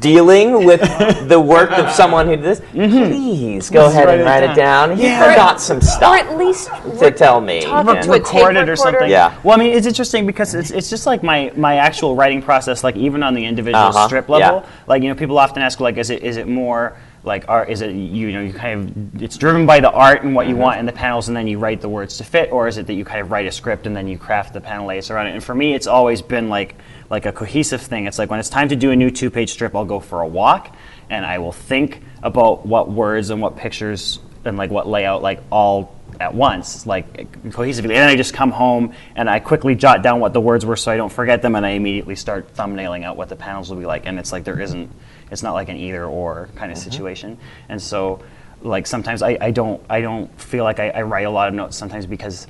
dealing 0.00 0.64
with 0.64 0.80
the 1.28 1.40
work 1.40 1.70
of 1.72 1.90
someone 2.00 2.26
who 2.26 2.36
did 2.36 2.44
this, 2.44 2.60
please 2.72 3.70
go 3.70 3.86
ahead 3.86 4.08
and 4.08 4.22
write 4.24 4.42
it 4.42 4.54
down. 4.54 4.96
He 4.96 5.04
Yeah. 5.04 5.30
forgot 5.30 5.60
some 5.60 5.80
stuff. 5.80 6.12
or 6.12 6.16
at 6.16 6.36
least 6.38 6.70
to 6.98 7.10
tell 7.10 7.40
me. 7.40 7.62
talk 7.62 7.86
Yeah. 7.86 8.00
to 8.02 8.12
a 8.12 8.20
tape 8.20 8.34
record 8.34 8.56
it 8.56 8.68
or 8.68 8.72
recorder. 8.72 8.76
something. 8.76 9.10
Yeah. 9.10 9.34
Well, 9.42 9.56
I 9.58 9.62
mean, 9.62 9.72
it's 9.76 9.86
interesting 9.86 10.26
because 10.26 10.54
it's, 10.54 10.70
it's 10.70 10.90
just 10.90 11.06
like 11.06 11.22
my, 11.22 11.52
my 11.56 11.76
actual 11.76 12.14
writing 12.16 12.42
process, 12.42 12.82
like 12.84 12.96
even 12.96 13.22
on 13.22 13.34
the 13.34 13.44
individual 13.44 13.84
Uh-huh, 13.84 14.06
strip 14.06 14.28
level. 14.28 14.62
yeah. 14.64 14.70
Like 14.86 15.02
you 15.02 15.08
know, 15.08 15.14
people 15.14 15.38
often 15.38 15.62
ask 15.62 15.80
like, 15.80 15.96
is 15.96 16.10
it 16.10 16.22
is 16.22 16.36
it 16.36 16.48
more 16.48 16.96
like 17.24 17.44
art? 17.48 17.68
Is 17.68 17.80
it 17.82 17.90
you 17.94 18.32
know 18.32 18.40
you 18.40 18.52
kind 18.52 18.74
of 19.16 19.22
it's 19.22 19.36
driven 19.36 19.66
by 19.66 19.80
the 19.80 19.90
art 19.90 20.22
and 20.22 20.34
what 20.34 20.46
Mm-hmm. 20.46 20.56
you 20.56 20.62
want 20.62 20.78
in 20.80 20.86
the 20.86 20.92
panels, 20.92 21.28
and 21.28 21.36
then 21.36 21.46
you 21.46 21.58
write 21.58 21.80
the 21.80 21.88
words 21.88 22.16
to 22.18 22.24
fit, 22.24 22.50
or 22.52 22.68
is 22.68 22.78
it 22.78 22.86
that 22.86 22.94
you 22.94 23.04
kind 23.04 23.20
of 23.20 23.30
write 23.30 23.46
a 23.46 23.52
script 23.52 23.86
and 23.86 23.94
then 23.96 24.08
you 24.08 24.18
craft 24.18 24.52
the 24.54 24.60
panel 24.60 24.86
layouts 24.86 25.10
around 25.10 25.26
it? 25.28 25.34
And 25.34 25.42
for 25.44 25.54
me, 25.54 25.74
it's 25.74 25.86
always 25.86 26.22
been 26.22 26.48
like 26.48 26.76
like 27.10 27.26
a 27.26 27.32
cohesive 27.32 27.80
thing. 27.80 28.06
It's 28.06 28.18
like 28.18 28.30
when 28.30 28.40
it's 28.40 28.50
time 28.50 28.68
to 28.68 28.76
do 28.76 28.90
a 28.90 28.96
new 28.96 29.10
two 29.10 29.30
page 29.30 29.52
strip, 29.52 29.74
I'll 29.74 29.84
go 29.84 30.00
for 30.00 30.20
a 30.20 30.26
walk 30.26 30.74
and 31.10 31.24
I 31.24 31.38
will 31.38 31.52
think 31.52 32.02
about 32.22 32.66
what 32.66 32.90
words 32.90 33.30
and 33.30 33.40
what 33.40 33.56
pictures 33.56 34.20
and 34.44 34.56
like 34.56 34.70
what 34.70 34.86
layout 34.86 35.22
like 35.22 35.40
all 35.50 35.94
at 36.20 36.34
once, 36.34 36.86
like 36.86 37.30
cohesively. 37.50 37.84
And 37.84 37.90
then 37.90 38.08
I 38.08 38.16
just 38.16 38.34
come 38.34 38.50
home 38.50 38.94
and 39.14 39.28
I 39.30 39.38
quickly 39.38 39.74
jot 39.74 40.02
down 40.02 40.20
what 40.20 40.32
the 40.32 40.40
words 40.40 40.66
were 40.66 40.76
so 40.76 40.90
I 40.90 40.96
don't 40.96 41.12
forget 41.12 41.42
them, 41.42 41.54
and 41.54 41.64
I 41.64 41.70
immediately 41.70 42.16
start 42.16 42.54
thumbnailing 42.54 43.04
out 43.04 43.16
what 43.16 43.28
the 43.28 43.36
panels 43.36 43.70
will 43.70 43.78
be 43.78 43.86
like. 43.86 44.06
And 44.06 44.18
it's 44.18 44.32
like 44.32 44.44
there 44.44 44.60
isn't, 44.60 44.90
it's 45.30 45.42
not 45.42 45.52
like 45.52 45.68
an 45.68 45.76
either 45.76 46.04
or 46.04 46.48
kind 46.56 46.72
of 46.72 46.78
mm-hmm. 46.78 46.90
situation. 46.90 47.38
And 47.68 47.80
so, 47.80 48.22
like 48.62 48.86
sometimes 48.88 49.22
I, 49.22 49.38
I 49.40 49.50
don't 49.52 49.80
I 49.88 50.00
don't 50.00 50.28
feel 50.40 50.64
like 50.64 50.80
I, 50.80 50.90
I 50.90 51.02
write 51.02 51.26
a 51.26 51.30
lot 51.30 51.48
of 51.48 51.54
notes 51.54 51.76
sometimes 51.76 52.06
because. 52.06 52.46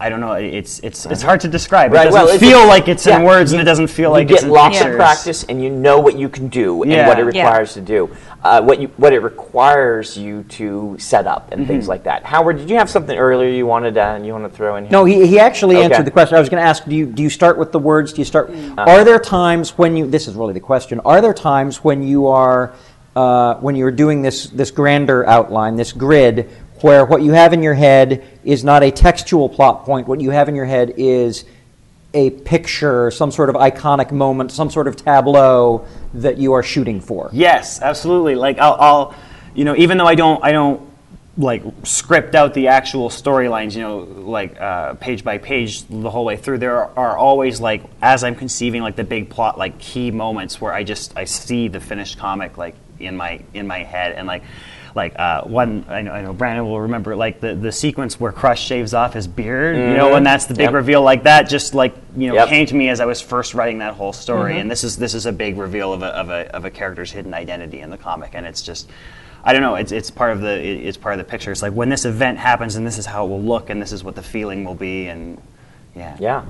I 0.00 0.08
don't 0.08 0.20
know. 0.20 0.32
It's 0.32 0.80
it's 0.80 1.06
it's 1.06 1.22
hard 1.22 1.40
to 1.40 1.48
describe. 1.48 1.92
Right, 1.92 2.02
It 2.02 2.10
doesn't 2.10 2.12
well, 2.20 2.28
it's- 2.34 2.40
feel 2.40 2.66
like 2.66 2.88
it's 2.88 3.06
yeah, 3.06 3.18
in 3.18 3.24
words, 3.24 3.52
and 3.52 3.60
it 3.60 3.64
doesn't 3.64 3.88
feel 3.88 4.10
you 4.10 4.14
like 4.14 4.28
get 4.28 4.34
it's 4.36 4.42
in 4.44 4.50
lots 4.50 4.78
pictures. 4.78 4.94
of 4.94 4.98
practice 4.98 5.44
and 5.48 5.62
you 5.62 5.70
know 5.70 5.98
what 6.00 6.16
you 6.18 6.28
can 6.28 6.48
do 6.48 6.82
and 6.82 6.90
Yeah. 6.92 7.06
what 7.08 7.18
it 7.18 7.34
Yeah. 7.34 7.42
requires 7.44 7.74
to 7.74 7.80
do 7.80 8.08
uh, 8.44 8.62
what 8.62 8.80
you 8.80 8.88
what 8.96 9.12
it 9.12 9.20
requires 9.20 10.16
you 10.16 10.42
to 10.44 10.96
set 10.98 11.26
up 11.26 11.52
and 11.52 11.60
Mm-hmm. 11.62 11.68
things 11.70 11.88
like 11.88 12.04
that 12.04 12.24
howard 12.24 12.58
did 12.58 12.70
you 12.70 12.76
have 12.76 12.88
something 12.90 13.16
earlier 13.18 13.48
you 13.50 13.66
wanted 13.66 13.96
uh, 13.98 14.18
you 14.22 14.32
want 14.32 14.44
to 14.44 14.50
throw 14.56 14.76
in 14.76 14.84
here 14.84 14.92
No, 14.92 15.04
he, 15.04 15.26
he 15.26 15.38
actually 15.38 15.76
Okay. 15.76 15.84
answered 15.86 16.04
the 16.06 16.10
question. 16.10 16.36
I 16.36 16.40
was 16.40 16.48
going 16.48 16.62
to 16.62 16.68
ask, 16.68 16.84
do 16.84 16.94
you, 16.94 17.06
do 17.06 17.22
you 17.22 17.30
start 17.30 17.58
with 17.58 17.72
the 17.72 17.78
words? 17.78 18.12
Do 18.12 18.20
you 18.20 18.24
start? 18.24 18.50
Are 18.78 19.04
there 19.04 19.18
times 19.18 19.76
when 19.78 19.96
you? 19.96 20.06
This 20.06 20.28
is 20.28 20.34
really 20.34 20.54
the 20.54 20.60
question. 20.60 21.00
Are 21.04 21.20
there 21.20 21.34
times 21.34 21.82
when 21.84 22.02
you 22.02 22.26
are 22.28 22.72
uh, 23.16 23.54
when 23.56 23.74
you're 23.76 23.90
doing 24.04 24.22
this 24.22 24.48
this 24.48 24.70
grander 24.70 25.26
outline, 25.26 25.76
this 25.76 25.92
grid, 25.92 26.50
where 26.82 27.04
what 27.04 27.22
you 27.22 27.32
have 27.32 27.52
in 27.52 27.62
your 27.62 27.74
head 27.74 28.24
is 28.44 28.64
not 28.64 28.82
a 28.82 28.90
textual 28.90 29.48
plot 29.48 29.84
point. 29.84 30.08
What 30.08 30.20
you 30.20 30.30
have 30.30 30.48
in 30.48 30.54
your 30.54 30.64
head 30.64 30.94
is 30.96 31.44
a 32.14 32.30
picture, 32.30 33.10
some 33.10 33.30
sort 33.30 33.50
of 33.50 33.56
iconic 33.56 34.10
moment, 34.10 34.50
some 34.50 34.70
sort 34.70 34.88
of 34.88 34.96
tableau 34.96 35.86
that 36.14 36.38
you 36.38 36.54
are 36.54 36.62
shooting 36.62 37.00
for. 37.00 37.28
Yes, 37.32 37.80
absolutely. 37.82 38.34
Like 38.34 38.58
I'll, 38.58 38.74
I'll, 38.74 39.14
you 39.54 39.64
know, 39.64 39.76
even 39.76 39.98
though 39.98 40.06
I 40.06 40.14
don't, 40.14 40.42
I 40.42 40.52
don't 40.52 40.90
like 41.38 41.62
script 41.82 42.34
out 42.34 42.54
the 42.54 42.68
actual 42.68 43.10
storylines, 43.10 43.74
you 43.74 43.82
know, 43.82 43.98
like 43.98 44.58
uh, 44.58 44.94
page 44.94 45.22
by 45.22 45.36
page 45.36 45.82
the 45.84 46.10
whole 46.10 46.24
way 46.24 46.36
through. 46.36 46.58
There 46.58 46.76
are, 46.76 46.90
are 46.96 47.18
always 47.18 47.60
like 47.60 47.82
as 48.00 48.24
I'm 48.24 48.34
conceiving 48.34 48.80
like 48.80 48.96
the 48.96 49.04
big 49.04 49.28
plot, 49.28 49.58
like 49.58 49.78
key 49.78 50.10
moments 50.10 50.60
where 50.60 50.72
I 50.72 50.84
just 50.84 51.16
I 51.16 51.24
see 51.24 51.68
the 51.68 51.80
finished 51.80 52.18
comic 52.18 52.56
like 52.56 52.74
in 52.98 53.16
my 53.16 53.42
in 53.52 53.66
my 53.66 53.82
head 53.82 54.12
and 54.12 54.26
like. 54.26 54.42
Like 54.96 55.18
uh, 55.18 55.42
one, 55.42 55.84
I 55.88 56.00
know, 56.00 56.10
I 56.10 56.22
know 56.22 56.32
Brandon 56.32 56.64
will 56.64 56.80
remember, 56.80 57.14
like 57.14 57.40
the, 57.40 57.54
the 57.54 57.70
sequence 57.70 58.18
where 58.18 58.32
Crush 58.32 58.64
shaves 58.64 58.94
off 58.94 59.12
his 59.12 59.28
beard, 59.28 59.76
you 59.76 59.94
know, 59.94 60.14
and 60.14 60.24
that's 60.24 60.46
the 60.46 60.54
big 60.54 60.64
Yep. 60.64 60.72
reveal. 60.72 61.02
Like 61.02 61.24
that, 61.24 61.50
just 61.50 61.74
like 61.74 61.94
you 62.16 62.28
know, 62.28 62.34
Yep. 62.34 62.48
came 62.48 62.66
to 62.66 62.74
me 62.74 62.88
as 62.88 62.98
I 62.98 63.04
was 63.04 63.20
first 63.20 63.52
writing 63.54 63.78
that 63.78 63.92
whole 63.92 64.14
story, 64.14 64.58
and 64.58 64.70
this 64.70 64.82
is 64.82 64.96
this 64.96 65.12
is 65.12 65.26
a 65.26 65.32
big 65.32 65.58
reveal 65.58 65.92
of 65.92 66.02
a, 66.02 66.06
of 66.06 66.30
a 66.30 66.56
of 66.56 66.64
a 66.64 66.70
character's 66.70 67.12
hidden 67.12 67.34
identity 67.34 67.80
in 67.80 67.90
the 67.90 67.98
comic, 67.98 68.30
and 68.34 68.46
it's 68.46 68.62
just. 68.62 68.88
I 69.44 69.52
don't 69.52 69.62
know. 69.62 69.76
It's, 69.76 69.92
it's 69.92 70.10
part 70.10 70.32
of 70.32 70.40
the 70.40 70.60
it's 70.60 70.96
part 70.96 71.12
of 71.12 71.18
the 71.24 71.30
picture. 71.30 71.52
It's 71.52 71.62
like 71.62 71.72
when 71.72 71.88
this 71.88 72.04
event 72.04 72.38
happens, 72.38 72.74
and 72.74 72.84
this 72.84 72.98
is 72.98 73.06
how 73.06 73.26
it 73.26 73.28
will 73.28 73.42
look, 73.42 73.70
and 73.70 73.80
this 73.80 73.92
is 73.92 74.02
what 74.02 74.16
the 74.16 74.22
feeling 74.22 74.64
will 74.64 74.74
be, 74.74 75.06
and 75.06 75.40
yeah. 75.94 76.16
yeah 76.18 76.44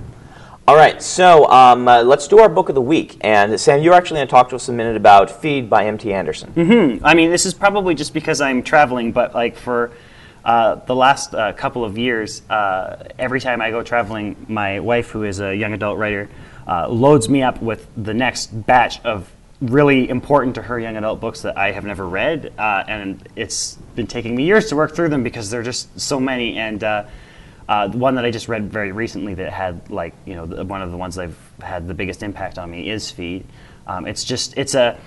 all 0.68 0.76
right 0.76 1.00
so 1.00 1.48
um, 1.50 1.86
uh, 1.86 2.02
let's 2.02 2.26
do 2.26 2.38
our 2.38 2.48
book 2.48 2.68
of 2.68 2.74
the 2.74 2.80
week 2.80 3.16
and 3.20 3.58
sam 3.60 3.80
you're 3.80 3.94
actually 3.94 4.16
going 4.16 4.26
to 4.26 4.30
talk 4.30 4.48
to 4.48 4.56
us 4.56 4.68
a 4.68 4.72
minute 4.72 4.96
about 4.96 5.30
feed 5.30 5.70
by 5.70 5.84
mt 5.90 6.06
anderson 6.06 6.52
Mm-hmm. 6.56 7.04
I 7.04 7.14
mean, 7.14 7.30
this 7.30 7.44
is 7.44 7.52
probably 7.52 7.94
just 7.94 8.14
because 8.14 8.40
I'm 8.40 8.62
traveling, 8.62 9.12
but 9.12 9.34
like 9.34 9.56
for 9.56 9.92
uh, 10.44 10.76
the 10.86 10.94
last 10.94 11.34
uh, 11.34 11.52
couple 11.52 11.84
of 11.84 11.98
years, 11.98 12.40
uh, 12.48 13.04
every 13.18 13.40
time 13.40 13.60
I 13.60 13.70
go 13.70 13.82
traveling, 13.82 14.46
my 14.48 14.80
wife, 14.80 15.10
who 15.10 15.24
is 15.24 15.38
a 15.38 15.54
young 15.54 15.74
adult 15.74 15.98
writer, 15.98 16.30
uh, 16.66 16.88
loads 16.88 17.28
me 17.28 17.42
up 17.42 17.60
with 17.60 17.86
the 17.96 18.14
next 18.14 18.46
batch 18.66 19.04
of 19.04 19.30
really 19.60 20.08
important 20.08 20.54
to 20.54 20.62
her 20.62 20.78
young 20.78 20.96
adult 20.96 21.20
books 21.20 21.42
that 21.42 21.58
I 21.58 21.72
have 21.72 21.84
never 21.84 22.08
read, 22.08 22.52
uh, 22.58 22.84
and 22.88 23.22
it's 23.36 23.74
been 23.94 24.06
taking 24.06 24.34
me 24.34 24.44
years 24.44 24.70
to 24.70 24.76
work 24.76 24.96
through 24.96 25.10
them 25.10 25.22
because 25.22 25.50
there 25.50 25.60
are 25.60 25.64
just 25.64 26.00
so 26.00 26.18
many. 26.18 26.56
And 26.56 26.82
uh, 27.68 27.88
the 27.88 27.98
one 27.98 28.14
that 28.14 28.24
I 28.24 28.30
just 28.30 28.48
read 28.48 28.70
very 28.70 28.92
recently 28.92 29.34
that 29.34 29.52
had 29.52 29.90
like 29.90 30.14
you 30.24 30.34
know 30.34 30.46
the, 30.46 30.64
one 30.64 30.82
of 30.82 30.90
the 30.90 30.96
ones 30.96 31.16
that 31.16 31.22
have 31.22 31.38
had 31.60 31.88
the 31.88 31.94
biggest 31.94 32.22
impact 32.22 32.58
on 32.58 32.70
me 32.70 32.88
is 32.88 33.10
Feed. 33.10 33.44
Um, 33.86 34.06
it's 34.06 34.24
just 34.24 34.56
it's 34.56 34.74
a 34.74 34.98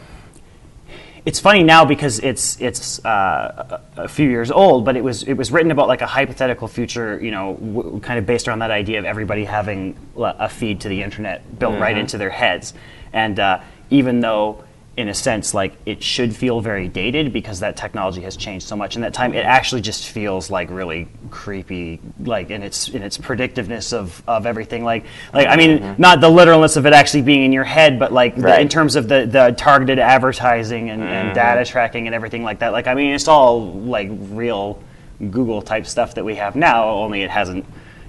it's 1.25 1.39
funny 1.39 1.63
now 1.63 1.85
because 1.85 2.19
it's 2.19 2.59
it's 2.61 3.03
uh, 3.05 3.79
a, 3.97 4.07
few 4.07 4.29
years 4.29 4.51
old, 4.51 4.85
but 4.85 4.95
it 4.95 5.03
was 5.03 5.23
it 5.23 5.33
was 5.33 5.51
written 5.51 5.71
about 5.71 5.87
like 5.87 6.01
a 6.01 6.07
hypothetical 6.07 6.67
future, 6.67 7.19
you 7.21 7.31
know, 7.31 7.55
w- 7.55 7.99
kind 7.99 8.19
of 8.19 8.25
based 8.25 8.47
around 8.47 8.59
that 8.59 8.71
idea 8.71 8.99
of 8.99 9.05
everybody 9.05 9.43
having 9.45 9.95
a 10.17 10.49
feed 10.49 10.81
to 10.81 10.89
the 10.89 11.03
internet 11.03 11.59
built 11.59 11.79
right 11.79 11.97
into 11.97 12.17
their 12.17 12.29
heads, 12.29 12.73
and 13.13 13.39
uh, 13.39 13.61
even 13.89 14.21
though 14.21 14.63
in 14.99 15.07
a 15.07 15.13
sense 15.13 15.53
like 15.53 15.71
it 15.85 16.03
should 16.03 16.35
feel 16.35 16.59
very 16.59 16.89
dated 16.89 17.31
because 17.31 17.61
that 17.61 17.77
technology 17.77 18.19
has 18.19 18.35
changed 18.35 18.67
so 18.67 18.75
much 18.75 18.97
in 18.97 19.01
that 19.01 19.13
time 19.13 19.33
it 19.33 19.45
actually 19.45 19.79
just 19.79 20.09
feels 20.09 20.51
like 20.51 20.69
really 20.69 21.07
creepy 21.31 22.01
like 22.19 22.49
in 22.49 22.61
its 22.61 22.89
in 22.89 23.01
its 23.01 23.17
predictiveness 23.17 23.93
of, 23.93 24.21
of 24.27 24.45
everything 24.45 24.83
like 24.83 25.05
like 25.33 25.47
i 25.47 25.55
mean 25.55 25.79
mm-hmm. 25.79 26.01
not 26.01 26.19
the 26.19 26.27
literalness 26.27 26.75
of 26.75 26.85
it 26.85 26.91
actually 26.91 27.21
being 27.21 27.43
in 27.43 27.53
your 27.53 27.63
head 27.63 27.97
but 27.97 28.11
like 28.11 28.33
right. 28.35 28.55
the, 28.55 28.59
in 28.59 28.67
terms 28.67 28.97
of 28.97 29.07
the 29.07 29.25
the 29.25 29.55
targeted 29.57 29.99
advertising 29.99 30.89
and, 30.89 31.01
mm-hmm. 31.01 31.13
and 31.13 31.33
data 31.33 31.63
tracking 31.63 32.05
and 32.05 32.13
everything 32.13 32.43
like 32.43 32.59
that 32.59 32.73
like 32.73 32.85
i 32.85 32.93
mean 32.93 33.13
it's 33.15 33.29
all 33.29 33.71
like 33.71 34.09
real 34.11 34.83
google 35.31 35.61
type 35.61 35.85
stuff 35.85 36.15
that 36.15 36.25
we 36.25 36.35
have 36.35 36.57
now 36.57 36.89
only 36.89 37.21
it 37.21 37.29
hasn't 37.29 37.65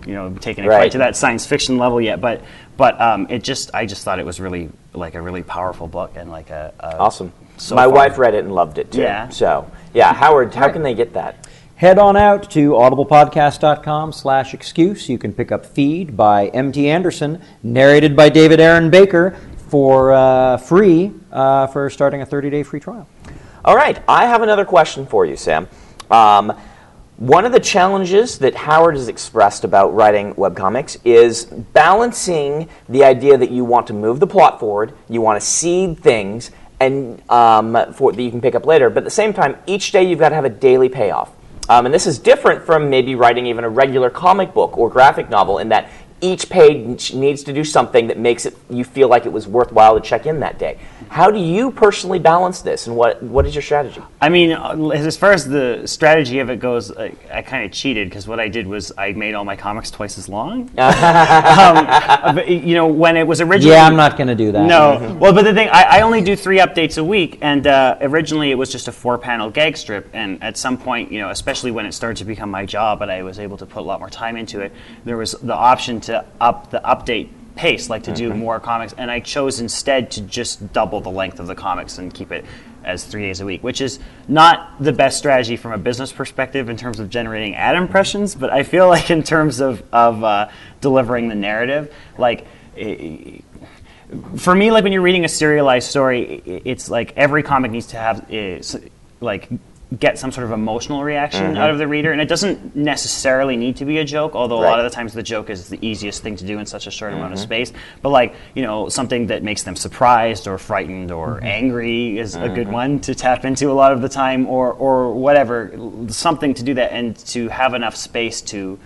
you 0.06 0.14
know 0.14 0.34
taken 0.40 0.64
it 0.64 0.68
right. 0.68 0.78
quite 0.78 0.92
to 0.92 0.98
that 0.98 1.14
science 1.14 1.46
fiction 1.46 1.78
level 1.78 2.00
yet 2.00 2.20
but 2.20 2.42
but 2.80 2.98
um, 2.98 3.26
it 3.28 3.44
just 3.44 3.74
I 3.74 3.84
just 3.84 4.04
thought 4.04 4.18
it 4.18 4.24
was 4.24 4.40
really 4.40 4.70
like 4.92 5.14
a 5.14 5.20
really 5.22 5.42
powerful 5.42 5.86
book 5.86 6.12
and 6.16 6.30
like 6.30 6.50
a, 6.50 6.72
a 6.80 6.98
awesome. 6.98 7.32
So 7.56 7.74
My 7.74 7.84
far. 7.84 7.92
wife 7.94 8.18
read 8.18 8.34
it 8.34 8.44
and 8.44 8.54
loved 8.54 8.78
it 8.78 8.90
too. 8.92 9.02
Yeah. 9.02 9.28
So 9.28 9.70
yeah, 9.94 10.12
Howard, 10.12 10.54
how 10.54 10.68
can 10.70 10.82
they 10.82 10.94
get 10.94 11.12
that? 11.14 11.46
Head 11.76 11.98
on 11.98 12.16
out 12.16 12.50
to 12.50 12.72
audiblepodcast.com 12.72 14.12
slash 14.12 14.52
excuse. 14.52 15.08
You 15.08 15.16
can 15.16 15.32
pick 15.32 15.50
up 15.50 15.64
Feed 15.64 16.14
by 16.16 16.48
M.T. 16.48 16.88
Anderson, 16.88 17.40
narrated 17.62 18.14
by 18.14 18.28
David 18.28 18.60
Aaron 18.60 18.90
Baker, 18.90 19.36
for 19.68 20.12
uh, 20.12 20.56
free 20.58 21.12
uh, 21.32 21.68
for 21.68 21.88
starting 21.88 22.20
a 22.20 22.26
30-day 22.26 22.64
free 22.64 22.80
trial. 22.80 23.08
All 23.64 23.76
right. 23.76 24.02
I 24.08 24.26
have 24.26 24.42
another 24.42 24.64
question 24.64 25.06
for 25.06 25.24
you, 25.24 25.36
Sam. 25.36 25.68
Um, 26.10 26.52
one 27.20 27.44
of 27.44 27.52
the 27.52 27.60
challenges 27.60 28.38
that 28.38 28.54
Howard 28.54 28.96
has 28.96 29.08
expressed 29.08 29.62
about 29.64 29.94
writing 29.94 30.32
webcomics 30.36 30.96
is 31.04 31.44
balancing 31.44 32.66
the 32.88 33.04
idea 33.04 33.36
that 33.36 33.50
you 33.50 33.62
want 33.62 33.86
to 33.88 33.92
move 33.92 34.20
the 34.20 34.26
plot 34.26 34.58
forward, 34.58 34.94
you 35.06 35.20
want 35.20 35.38
to 35.38 35.46
seed 35.46 36.00
things, 36.00 36.50
and 36.80 37.22
um, 37.30 37.92
for, 37.92 38.10
that 38.10 38.22
you 38.22 38.30
can 38.30 38.40
pick 38.40 38.54
up 38.54 38.64
later. 38.64 38.88
But 38.88 39.02
at 39.02 39.04
the 39.04 39.10
same 39.10 39.34
time, 39.34 39.58
each 39.66 39.92
day 39.92 40.02
you've 40.02 40.18
got 40.18 40.30
to 40.30 40.34
have 40.34 40.46
a 40.46 40.50
daily 40.50 40.88
payoff. 40.88 41.30
Um, 41.68 41.84
and 41.84 41.94
this 41.94 42.06
is 42.06 42.18
different 42.18 42.64
from 42.64 42.88
maybe 42.88 43.14
writing 43.14 43.44
even 43.44 43.64
a 43.64 43.68
regular 43.68 44.08
comic 44.08 44.54
book 44.54 44.78
or 44.78 44.88
graphic 44.88 45.28
novel 45.28 45.58
in 45.58 45.68
that 45.68 45.90
each 46.20 46.48
page 46.48 47.14
needs 47.14 47.42
to 47.44 47.52
do 47.52 47.64
something 47.64 48.08
that 48.08 48.18
makes 48.18 48.46
it 48.46 48.56
you 48.68 48.84
feel 48.84 49.08
like 49.08 49.26
it 49.26 49.32
was 49.32 49.46
worthwhile 49.46 49.98
to 49.98 50.00
check 50.00 50.26
in 50.26 50.40
that 50.40 50.58
day. 50.58 50.78
How 51.08 51.30
do 51.30 51.38
you 51.38 51.70
personally 51.70 52.18
balance 52.18 52.62
this, 52.62 52.86
and 52.86 52.96
what 52.96 53.22
what 53.22 53.46
is 53.46 53.54
your 53.54 53.62
strategy? 53.62 54.00
I 54.20 54.28
mean, 54.28 54.52
as 54.52 55.16
far 55.16 55.32
as 55.32 55.46
the 55.46 55.82
strategy 55.86 56.38
of 56.38 56.50
it 56.50 56.60
goes, 56.60 56.96
I, 56.96 57.12
I 57.32 57.42
kind 57.42 57.64
of 57.64 57.72
cheated 57.72 58.08
because 58.08 58.28
what 58.28 58.38
I 58.38 58.48
did 58.48 58.66
was 58.66 58.92
I 58.96 59.12
made 59.12 59.34
all 59.34 59.44
my 59.44 59.56
comics 59.56 59.90
twice 59.90 60.18
as 60.18 60.28
long. 60.28 60.70
um, 60.78 62.34
but, 62.34 62.48
you 62.48 62.74
know, 62.74 62.86
when 62.86 63.16
it 63.16 63.26
was 63.26 63.40
originally 63.40 63.74
yeah, 63.74 63.86
I'm 63.86 63.96
not 63.96 64.16
going 64.16 64.28
to 64.28 64.34
do 64.34 64.52
that. 64.52 64.66
No, 64.66 64.98
mm-hmm. 65.00 65.18
well, 65.18 65.32
but 65.32 65.42
the 65.42 65.54
thing 65.54 65.68
I, 65.70 65.98
I, 65.98 66.00
only 66.02 66.20
do 66.20 66.36
three 66.36 66.58
updates 66.58 66.98
a 66.98 67.04
week, 67.04 67.38
and 67.40 67.66
uh, 67.66 67.96
originally 68.00 68.50
it 68.50 68.56
was 68.56 68.70
just 68.70 68.88
a 68.88 68.92
four 68.92 69.18
panel 69.18 69.50
gag 69.50 69.76
strip, 69.76 70.08
and 70.12 70.42
at 70.42 70.56
some 70.56 70.76
point, 70.76 71.10
you 71.10 71.18
know, 71.18 71.30
especially 71.30 71.70
when 71.70 71.86
it 71.86 71.92
started 71.92 72.18
to 72.18 72.24
become 72.24 72.50
my 72.50 72.66
job, 72.66 73.02
and 73.02 73.10
I 73.10 73.22
was 73.22 73.38
able 73.38 73.56
to 73.58 73.66
put 73.66 73.80
a 73.80 73.84
lot 73.84 74.00
more 74.00 74.10
time 74.10 74.36
into 74.36 74.60
it, 74.60 74.72
there 75.04 75.16
was 75.16 75.32
the 75.32 75.54
option 75.54 76.00
to 76.02 76.09
up 76.40 76.70
the 76.70 76.80
update 76.80 77.30
pace, 77.56 77.90
like 77.90 78.04
to 78.04 78.12
do 78.14 78.30
mm-hmm. 78.30 78.38
more 78.38 78.60
comics, 78.60 78.94
and 78.96 79.10
I 79.10 79.20
chose 79.20 79.60
instead 79.60 80.10
to 80.12 80.22
just 80.22 80.72
double 80.72 81.00
the 81.00 81.10
length 81.10 81.40
of 81.40 81.46
the 81.46 81.54
comics 81.54 81.98
and 81.98 82.12
keep 82.12 82.32
it 82.32 82.44
as 82.84 83.04
three 83.04 83.22
days 83.22 83.40
a 83.40 83.44
week, 83.44 83.62
which 83.62 83.80
is 83.80 83.98
not 84.26 84.82
the 84.82 84.92
best 84.92 85.18
strategy 85.18 85.56
from 85.56 85.72
a 85.72 85.78
business 85.78 86.12
perspective 86.12 86.70
in 86.70 86.76
terms 86.76 86.98
of 86.98 87.10
generating 87.10 87.54
ad 87.54 87.76
impressions, 87.76 88.34
but 88.34 88.50
I 88.50 88.62
feel 88.62 88.88
like 88.96 89.10
in 89.10 89.22
terms 89.22 89.60
of, 89.60 89.82
of 89.92 90.24
uh, 90.24 90.48
delivering 90.80 91.28
the 91.28 91.34
narrative, 91.34 91.94
like. 92.18 92.46
It, 92.76 93.44
for 94.38 94.54
me, 94.54 94.72
like 94.72 94.82
when 94.82 94.92
you're 94.92 95.02
reading 95.02 95.24
a 95.24 95.28
serialized 95.28 95.88
story, 95.88 96.42
it's 96.64 96.90
like 96.90 97.12
every 97.16 97.44
comic 97.44 97.70
needs 97.70 97.86
to 97.88 97.96
have 97.96 98.26
is, 98.28 98.76
like 99.20 99.48
get 99.98 100.18
some 100.18 100.30
sort 100.30 100.44
of 100.44 100.52
emotional 100.52 101.02
reaction 101.02 101.42
mm-hmm. 101.42 101.56
out 101.56 101.70
of 101.70 101.78
the 101.78 101.88
reader. 101.88 102.12
And 102.12 102.20
it 102.20 102.28
doesn't 102.28 102.76
necessarily 102.76 103.56
need 103.56 103.76
to 103.76 103.84
be 103.84 103.98
a 103.98 104.04
joke, 104.04 104.34
although 104.34 104.60
right. 104.60 104.68
a 104.68 104.70
lot 104.70 104.78
of 104.78 104.84
the 104.84 104.94
times 104.94 105.12
the 105.12 105.22
joke 105.22 105.50
is 105.50 105.68
the 105.68 105.84
easiest 105.84 106.22
thing 106.22 106.36
to 106.36 106.44
do 106.44 106.58
in 106.58 106.66
such 106.66 106.86
a 106.86 106.90
short 106.90 107.10
mm-hmm. 107.10 107.20
amount 107.20 107.32
of 107.32 107.38
mm-hmm. 107.40 107.48
space. 107.48 107.72
But 108.00 108.10
like, 108.10 108.34
you 108.54 108.62
know, 108.62 108.88
something 108.88 109.26
that 109.28 109.42
makes 109.42 109.64
them 109.64 109.74
surprised 109.74 110.46
or 110.46 110.58
frightened 110.58 111.10
or 111.10 111.36
mm-hmm. 111.36 111.46
angry 111.46 112.18
is 112.18 112.36
a 112.36 112.48
good 112.48 112.66
mm-hmm. 112.66 112.72
one 112.72 113.00
to 113.00 113.14
tap 113.14 113.44
into 113.44 113.70
a 113.70 113.74
lot 113.74 113.92
of 113.92 114.00
the 114.00 114.08
time 114.08 114.46
or 114.46 114.72
or 114.72 115.12
whatever. 115.12 115.72
Something 116.08 116.54
to 116.54 116.62
do 116.62 116.74
that 116.74 116.92
and 116.92 117.16
to 117.28 117.48
have 117.48 117.74
enough 117.74 117.96
space 117.96 118.40
to 118.42 118.78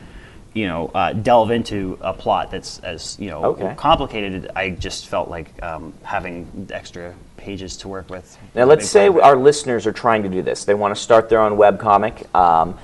you 0.54 0.68
know, 0.68 0.90
uh, 0.94 1.12
delve 1.12 1.50
into 1.50 1.98
a 2.00 2.12
plot 2.12 2.50
that's 2.50 2.78
as 2.80 3.16
you 3.18 3.28
know 3.28 3.44
okay. 3.44 3.74
complicated. 3.76 4.50
I 4.54 4.70
just 4.70 5.08
felt 5.08 5.28
like 5.28 5.62
um, 5.62 5.92
having 6.02 6.68
extra 6.72 7.14
pages 7.36 7.76
to 7.78 7.88
work 7.88 8.08
with. 8.08 8.38
Now, 8.54 8.64
let's 8.64 8.88
say 8.88 9.08
our 9.08 9.36
listeners 9.36 9.86
are 9.86 9.92
trying 9.92 10.22
to 10.22 10.28
do 10.28 10.42
this. 10.42 10.64
They 10.64 10.74
want 10.74 10.94
to 10.94 11.00
start 11.00 11.28
their 11.28 11.40
own 11.40 11.56
web 11.56 11.80
comic. 11.80 12.32
Um, 12.34 12.78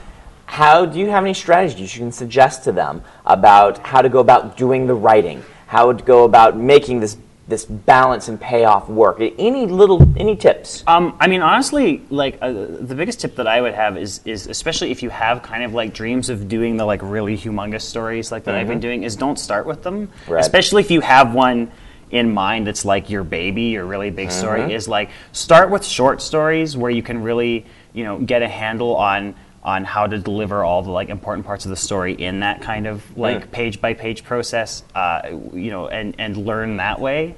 how 0.46 0.84
do 0.84 0.98
you 0.98 1.08
have 1.10 1.22
any 1.22 1.32
strategies 1.32 1.94
you 1.94 2.00
can 2.00 2.10
suggest 2.10 2.64
to 2.64 2.72
them 2.72 3.02
about 3.24 3.78
how 3.78 4.02
to 4.02 4.08
go 4.08 4.18
about 4.18 4.56
doing 4.56 4.88
the 4.88 4.94
writing? 4.94 5.44
How 5.68 5.92
to 5.92 6.04
go 6.04 6.24
about 6.24 6.56
making 6.56 6.98
this 6.98 7.16
this 7.50 7.64
balance 7.64 8.28
and 8.28 8.40
payoff 8.40 8.88
work? 8.88 9.18
Any 9.20 9.66
little 9.66 10.02
any 10.16 10.36
tips? 10.36 10.82
Um, 10.86 11.16
I 11.20 11.26
mean, 11.26 11.42
honestly, 11.42 12.02
like 12.08 12.38
uh, 12.40 12.52
the 12.52 12.94
biggest 12.94 13.20
tip 13.20 13.36
that 13.36 13.46
I 13.46 13.60
would 13.60 13.74
have 13.74 13.98
is 13.98 14.20
is 14.24 14.46
especially 14.46 14.90
if 14.90 15.02
you 15.02 15.10
have 15.10 15.42
kind 15.42 15.62
of 15.62 15.74
like 15.74 15.92
dreams 15.92 16.30
of 16.30 16.48
doing 16.48 16.76
the 16.76 16.84
like 16.86 17.00
really 17.02 17.36
humongous 17.36 17.82
stories 17.82 18.32
like 18.32 18.44
that 18.44 18.52
mm-hmm. 18.52 18.60
I've 18.60 18.68
been 18.68 18.78
mm-hmm. 18.78 18.82
doing, 18.82 19.02
is 19.02 19.16
don't 19.16 19.38
start 19.38 19.66
with 19.66 19.82
them. 19.82 20.10
Right. 20.26 20.40
Especially 20.40 20.82
if 20.82 20.90
you 20.90 21.00
have 21.00 21.34
one 21.34 21.70
in 22.10 22.32
mind 22.32 22.66
that's 22.66 22.84
like 22.84 23.10
your 23.10 23.24
baby, 23.24 23.62
your 23.64 23.84
really 23.84 24.10
big 24.10 24.30
story, 24.30 24.60
mm-hmm. 24.62 24.70
is 24.70 24.88
like 24.88 25.10
start 25.32 25.70
with 25.70 25.84
short 25.84 26.22
stories 26.22 26.76
where 26.76 26.90
you 26.90 27.02
can 27.02 27.22
really, 27.22 27.66
you 27.92 28.04
know, 28.04 28.18
get 28.18 28.42
a 28.42 28.48
handle 28.48 28.96
on 28.96 29.34
on 29.62 29.84
how 29.84 30.06
to 30.06 30.18
deliver 30.18 30.64
all 30.64 30.82
the 30.82 30.90
like 30.90 31.08
important 31.08 31.46
parts 31.46 31.64
of 31.66 31.70
the 31.70 31.76
story 31.76 32.14
in 32.14 32.40
that 32.40 32.62
kind 32.62 32.86
of 32.86 33.16
like 33.16 33.46
mm. 33.46 33.50
page 33.52 33.80
by 33.80 33.92
page 33.94 34.24
process, 34.24 34.82
uh, 34.94 35.22
you 35.52 35.70
know, 35.70 35.88
and 35.88 36.14
and 36.18 36.36
learn 36.36 36.78
that 36.78 37.00
way. 37.00 37.34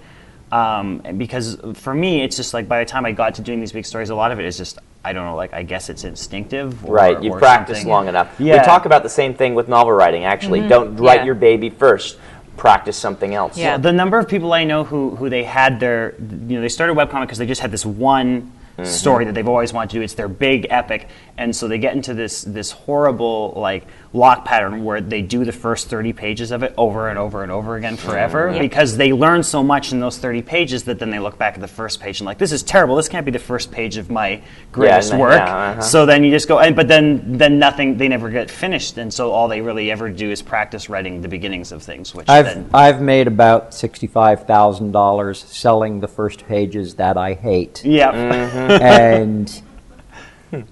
Um, 0.52 0.98
because 1.16 1.56
for 1.74 1.94
me, 1.94 2.22
it's 2.22 2.36
just 2.36 2.52
like 2.52 2.68
by 2.68 2.80
the 2.80 2.84
time 2.84 3.06
I 3.06 3.12
got 3.12 3.36
to 3.36 3.42
doing 3.42 3.58
these 3.60 3.72
big 3.72 3.86
stories, 3.86 4.10
a 4.10 4.14
lot 4.14 4.32
of 4.32 4.38
it 4.38 4.44
is 4.44 4.56
just 4.56 4.78
I 5.04 5.12
don't 5.12 5.24
know, 5.24 5.34
like 5.34 5.52
I 5.52 5.62
guess 5.64 5.88
it's 5.88 6.04
instinctive. 6.04 6.84
Or, 6.84 6.94
right, 6.94 7.22
you 7.22 7.32
practice 7.32 7.84
long 7.84 8.06
enough. 8.08 8.38
Yeah. 8.38 8.58
We 8.58 8.64
talk 8.64 8.84
about 8.84 9.02
the 9.02 9.08
same 9.08 9.34
thing 9.34 9.54
with 9.54 9.68
novel 9.68 9.92
writing. 9.92 10.24
Actually, 10.24 10.60
mm-hmm. 10.60 10.68
don't 10.68 10.96
write 10.96 11.20
yeah. 11.20 11.24
your 11.24 11.34
baby 11.34 11.70
first 11.70 12.18
practice 12.56 12.96
something 12.96 13.34
else. 13.34 13.58
Yeah, 13.58 13.78
the 13.78 13.92
number 13.92 14.18
of 14.18 14.28
people 14.28 14.52
I 14.52 14.64
know 14.64 14.84
who 14.84 15.16
who 15.16 15.28
they 15.28 15.42
had 15.42 15.80
their 15.80 16.14
you 16.20 16.56
know 16.56 16.60
they 16.60 16.68
started 16.68 16.96
webcomic 16.96 17.22
because 17.22 17.38
they 17.38 17.46
just 17.46 17.60
had 17.60 17.72
this 17.72 17.84
one 17.84 18.52
mm-hmm. 18.76 18.84
story 18.84 19.24
that 19.24 19.34
they've 19.34 19.48
always 19.48 19.72
wanted 19.72 19.90
to 19.90 19.96
do. 19.96 20.02
It's 20.02 20.14
their 20.14 20.28
big 20.28 20.66
epic, 20.70 21.08
and 21.38 21.54
so 21.56 21.66
they 21.66 21.78
get 21.78 21.94
into 21.94 22.14
this 22.14 22.42
this 22.42 22.70
horrible 22.70 23.54
like 23.56 23.86
lock 24.12 24.44
pattern 24.44 24.84
where 24.84 25.00
they 25.00 25.22
do 25.22 25.44
the 25.44 25.52
first 25.52 25.88
30 25.88 26.12
pages 26.12 26.50
of 26.50 26.62
it 26.62 26.74
over 26.76 27.08
and 27.08 27.18
over 27.18 27.42
and 27.42 27.50
over 27.50 27.76
again 27.76 27.96
forever 27.96 28.50
yeah. 28.52 28.60
because 28.60 28.98
they 28.98 29.12
learn 29.12 29.42
so 29.42 29.62
much 29.62 29.92
in 29.92 30.00
those 30.00 30.18
30 30.18 30.42
pages 30.42 30.84
that 30.84 30.98
then 30.98 31.08
they 31.10 31.18
look 31.18 31.38
back 31.38 31.54
at 31.54 31.60
the 31.60 31.68
first 31.68 31.98
page 32.00 32.20
and 32.20 32.26
like 32.26 32.36
this 32.36 32.52
is 32.52 32.62
terrible 32.62 32.94
this 32.96 33.08
can't 33.08 33.24
be 33.24 33.32
the 33.32 33.38
first 33.38 33.72
page 33.72 33.96
of 33.96 34.10
my 34.10 34.42
greatest 34.70 35.12
yeah, 35.12 35.18
work 35.18 35.38
yeah, 35.38 35.70
uh-huh. 35.70 35.80
so 35.80 36.04
then 36.04 36.22
you 36.22 36.30
just 36.30 36.46
go 36.46 36.58
and 36.58 36.76
but 36.76 36.88
then 36.88 37.38
then 37.38 37.58
nothing 37.58 37.96
they 37.96 38.08
never 38.08 38.28
get 38.28 38.50
finished 38.50 38.98
and 38.98 39.12
so 39.12 39.32
all 39.32 39.48
they 39.48 39.62
really 39.62 39.90
ever 39.90 40.10
do 40.10 40.30
is 40.30 40.42
practice 40.42 40.90
writing 40.90 41.22
the 41.22 41.28
beginnings 41.28 41.72
of 41.72 41.82
things 41.82 42.14
which 42.14 42.28
I've 42.28 42.44
then, 42.44 42.68
I've 42.74 43.00
made 43.00 43.26
about 43.26 43.70
$65,000 43.70 45.36
selling 45.36 46.00
the 46.00 46.08
first 46.08 46.46
pages 46.46 46.96
that 46.96 47.16
I 47.16 47.32
hate 47.32 47.82
yeah 47.84 48.12
mm-hmm. 48.12 48.70
and 48.82 49.62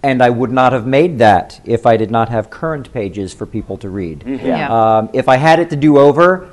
and 0.03 0.23
I 0.23 0.31
would 0.31 0.51
not 0.51 0.73
have 0.73 0.87
made 0.87 1.19
that 1.19 1.61
if 1.65 1.87
I 1.87 1.97
did 1.97 2.11
not 2.11 2.29
have 2.29 2.51
current 2.51 2.93
pages 2.93 3.33
for 3.33 3.47
people 3.47 3.77
to 3.79 3.89
read. 3.89 4.21
Mm-hmm. 4.21 4.47
Yeah. 4.47 4.99
Um, 4.99 5.11
if 5.13 5.29
I 5.29 5.37
had 5.37 5.59
it 5.59 5.71
to 5.71 5.77
do 5.77 5.99
over, 5.99 6.51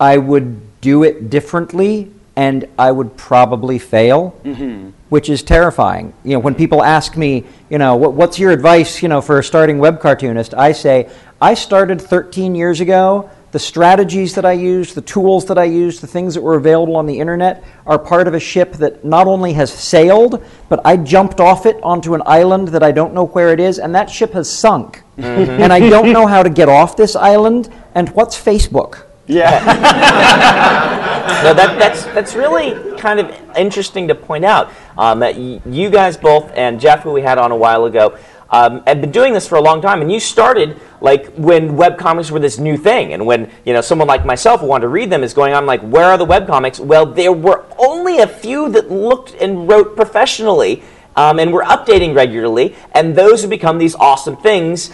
I 0.00 0.18
would 0.18 0.80
do 0.80 1.02
it 1.02 1.30
differently 1.30 2.12
and 2.36 2.68
I 2.78 2.92
would 2.92 3.16
probably 3.16 3.78
fail, 3.78 4.38
mm-hmm. 4.44 4.90
which 5.08 5.30
is 5.30 5.42
terrifying. 5.42 6.12
You 6.22 6.34
know, 6.34 6.38
when 6.40 6.54
people 6.54 6.82
ask 6.82 7.16
me, 7.16 7.44
you 7.70 7.78
know, 7.78 7.96
what, 7.96 8.12
what's 8.12 8.38
your 8.38 8.50
advice, 8.50 9.02
you 9.02 9.08
know, 9.08 9.22
for 9.22 9.38
a 9.38 9.44
starting 9.44 9.78
web 9.78 10.00
cartoonist, 10.00 10.52
I 10.52 10.72
say, 10.72 11.10
I 11.40 11.54
started 11.54 12.00
13 12.00 12.54
years 12.54 12.80
ago 12.80 13.30
the 13.56 13.60
strategies 13.60 14.34
that 14.34 14.44
I 14.44 14.52
used, 14.52 14.94
the 14.94 15.00
tools 15.00 15.46
that 15.46 15.56
I 15.56 15.64
used, 15.64 16.02
the 16.02 16.06
things 16.06 16.34
that 16.34 16.42
were 16.42 16.56
available 16.56 16.94
on 16.94 17.06
the 17.06 17.18
internet 17.18 17.64
are 17.86 17.98
part 17.98 18.28
of 18.28 18.34
a 18.34 18.38
ship 18.38 18.74
that 18.74 19.02
not 19.02 19.26
only 19.26 19.54
has 19.54 19.72
sailed, 19.72 20.44
but 20.68 20.82
I 20.84 20.98
jumped 20.98 21.40
off 21.40 21.64
it 21.64 21.82
onto 21.82 22.12
an 22.12 22.20
island 22.26 22.68
that 22.68 22.82
I 22.82 22.92
don't 22.92 23.14
know 23.14 23.24
where 23.28 23.54
it 23.54 23.58
is, 23.58 23.78
and 23.78 23.94
that 23.94 24.10
ship 24.10 24.34
has 24.34 24.46
sunk. 24.46 25.04
and 25.16 25.72
I 25.72 25.80
don't 25.88 26.12
know 26.12 26.26
how 26.26 26.42
to 26.42 26.50
get 26.50 26.68
off 26.68 26.98
this 26.98 27.16
island. 27.16 27.72
And 27.94 28.10
what's 28.10 28.38
Facebook? 28.38 29.06
Yeah. 29.26 29.48
no, 31.42 31.54
that, 31.54 31.78
that's 31.78 32.04
that's 32.04 32.34
really 32.34 32.98
kind 32.98 33.18
of 33.18 33.56
interesting 33.56 34.06
to 34.08 34.14
point 34.14 34.44
out. 34.44 34.70
Um, 34.98 35.20
that 35.20 35.36
you 35.38 35.88
guys 35.88 36.18
both 36.18 36.52
and 36.52 36.78
Jeff, 36.78 37.04
who 37.04 37.12
we 37.12 37.22
had 37.22 37.38
on 37.38 37.52
a 37.52 37.56
while 37.56 37.86
ago, 37.86 38.18
um, 38.50 38.82
had 38.86 39.00
been 39.00 39.10
doing 39.10 39.32
this 39.32 39.46
for 39.46 39.56
a 39.56 39.60
long 39.60 39.82
time, 39.82 40.00
and 40.00 40.10
you 40.10 40.20
started 40.20 40.80
like 41.00 41.34
when 41.34 41.70
webcomics 41.70 42.30
were 42.30 42.38
this 42.38 42.58
new 42.58 42.76
thing, 42.76 43.12
and 43.12 43.26
when 43.26 43.50
you 43.64 43.72
know 43.72 43.80
someone 43.80 44.08
like 44.08 44.24
myself 44.24 44.60
who 44.60 44.66
wanted 44.66 44.82
to 44.82 44.88
read 44.88 45.10
them 45.10 45.22
is 45.24 45.34
going 45.34 45.52
on 45.52 45.66
like, 45.66 45.80
where 45.80 46.04
are 46.04 46.18
the 46.18 46.26
webcomics? 46.26 46.78
Well, 46.78 47.06
there 47.06 47.32
were 47.32 47.64
only 47.78 48.18
a 48.18 48.26
few 48.26 48.68
that 48.70 48.90
looked 48.90 49.34
and 49.34 49.68
wrote 49.68 49.96
professionally. 49.96 50.82
Um, 51.18 51.38
and 51.38 51.50
were 51.50 51.62
updating 51.62 52.14
regularly, 52.14 52.76
and 52.92 53.16
those 53.16 53.40
have 53.40 53.48
become 53.48 53.78
these 53.78 53.94
awesome 53.94 54.36
things 54.36 54.90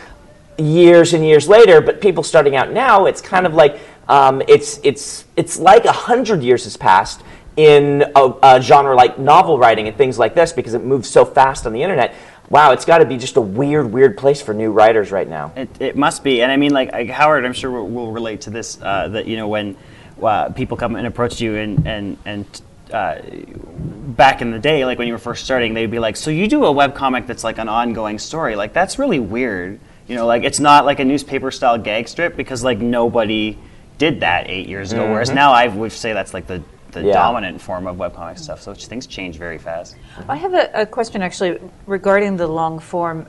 years 0.56 1.14
and 1.14 1.24
years 1.24 1.48
later. 1.48 1.80
But 1.80 2.00
people 2.00 2.22
starting 2.22 2.54
out 2.54 2.70
now, 2.70 3.06
it's 3.06 3.20
kind 3.20 3.44
of 3.44 3.54
like 3.54 3.80
um, 4.08 4.42
it's 4.46 4.78
it's 4.82 5.24
it's 5.36 5.58
like 5.58 5.84
a 5.84 5.92
hundred 5.92 6.42
years 6.42 6.64
has 6.64 6.76
passed 6.76 7.22
in 7.56 8.04
a, 8.16 8.34
a 8.42 8.60
genre 8.60 8.94
like 8.94 9.18
novel 9.18 9.58
writing 9.58 9.88
and 9.88 9.96
things 9.96 10.18
like 10.18 10.34
this 10.34 10.52
because 10.52 10.74
it 10.74 10.84
moves 10.84 11.08
so 11.08 11.24
fast 11.24 11.66
on 11.66 11.72
the 11.72 11.82
internet. 11.82 12.14
Wow, 12.52 12.72
it's 12.72 12.84
got 12.84 12.98
to 12.98 13.06
be 13.06 13.16
just 13.16 13.38
a 13.38 13.40
weird, 13.40 13.90
weird 13.90 14.18
place 14.18 14.42
for 14.42 14.52
new 14.52 14.72
writers 14.72 15.10
right 15.10 15.26
now. 15.26 15.54
It, 15.56 15.70
it 15.80 15.96
must 15.96 16.22
be, 16.22 16.42
and 16.42 16.52
I 16.52 16.58
mean, 16.58 16.74
like, 16.74 16.92
like 16.92 17.08
Howard, 17.08 17.46
I'm 17.46 17.54
sure 17.54 17.70
will, 17.70 17.88
will 17.88 18.12
relate 18.12 18.42
to 18.42 18.50
this. 18.50 18.78
Uh, 18.82 19.08
that 19.08 19.26
you 19.26 19.38
know, 19.38 19.48
when 19.48 19.74
uh, 20.22 20.50
people 20.50 20.76
come 20.76 20.94
and 20.94 21.06
approach 21.06 21.40
you, 21.40 21.56
and 21.56 21.86
and 21.86 22.18
and 22.26 22.62
uh, 22.92 23.22
back 23.22 24.42
in 24.42 24.50
the 24.50 24.58
day, 24.58 24.84
like 24.84 24.98
when 24.98 25.08
you 25.08 25.14
were 25.14 25.18
first 25.18 25.46
starting, 25.46 25.72
they'd 25.72 25.90
be 25.90 25.98
like, 25.98 26.14
"So 26.14 26.30
you 26.30 26.46
do 26.46 26.66
a 26.66 26.72
web 26.72 26.94
comic 26.94 27.26
that's 27.26 27.42
like 27.42 27.56
an 27.56 27.70
ongoing 27.70 28.18
story? 28.18 28.54
Like 28.54 28.74
that's 28.74 28.98
really 28.98 29.18
weird." 29.18 29.80
You 30.06 30.16
know, 30.16 30.26
like 30.26 30.42
it's 30.42 30.60
not 30.60 30.84
like 30.84 31.00
a 31.00 31.06
newspaper 31.06 31.50
style 31.50 31.78
gag 31.78 32.06
strip 32.06 32.36
because 32.36 32.62
like 32.62 32.80
nobody 32.80 33.56
did 33.96 34.20
that 34.20 34.50
eight 34.50 34.68
years 34.68 34.92
ago. 34.92 35.10
Whereas 35.10 35.30
now 35.30 35.52
I 35.52 35.68
would 35.68 35.92
say 35.92 36.12
that's 36.12 36.34
like 36.34 36.46
the 36.46 36.62
the 36.92 37.02
Yeah. 37.02 37.14
dominant 37.14 37.60
form 37.60 37.86
of 37.86 37.96
webcomic 37.96 38.38
stuff. 38.38 38.62
So 38.62 38.74
things 38.74 39.06
change 39.06 39.36
very 39.36 39.58
fast. 39.58 39.96
I 40.28 40.36
have 40.36 40.54
a, 40.54 40.70
a 40.74 40.86
question 40.86 41.22
actually 41.22 41.58
regarding 41.86 42.36
the 42.36 42.46
long 42.46 42.78
form. 42.78 43.26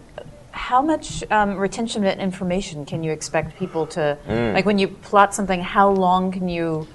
How 0.51 0.81
much 0.81 1.23
um, 1.31 1.57
retention 1.57 2.05
of 2.05 2.17
information 2.19 2.85
can 2.85 3.03
you 3.03 3.11
expect 3.11 3.57
people 3.57 3.87
to, 3.87 4.17
like 4.27 4.65
when 4.65 4.77
you 4.77 4.87
plot 4.87 5.33
something, 5.33 5.61
how 5.61 5.89
long 5.89 6.31
can 6.31 6.47
you 6.47 6.87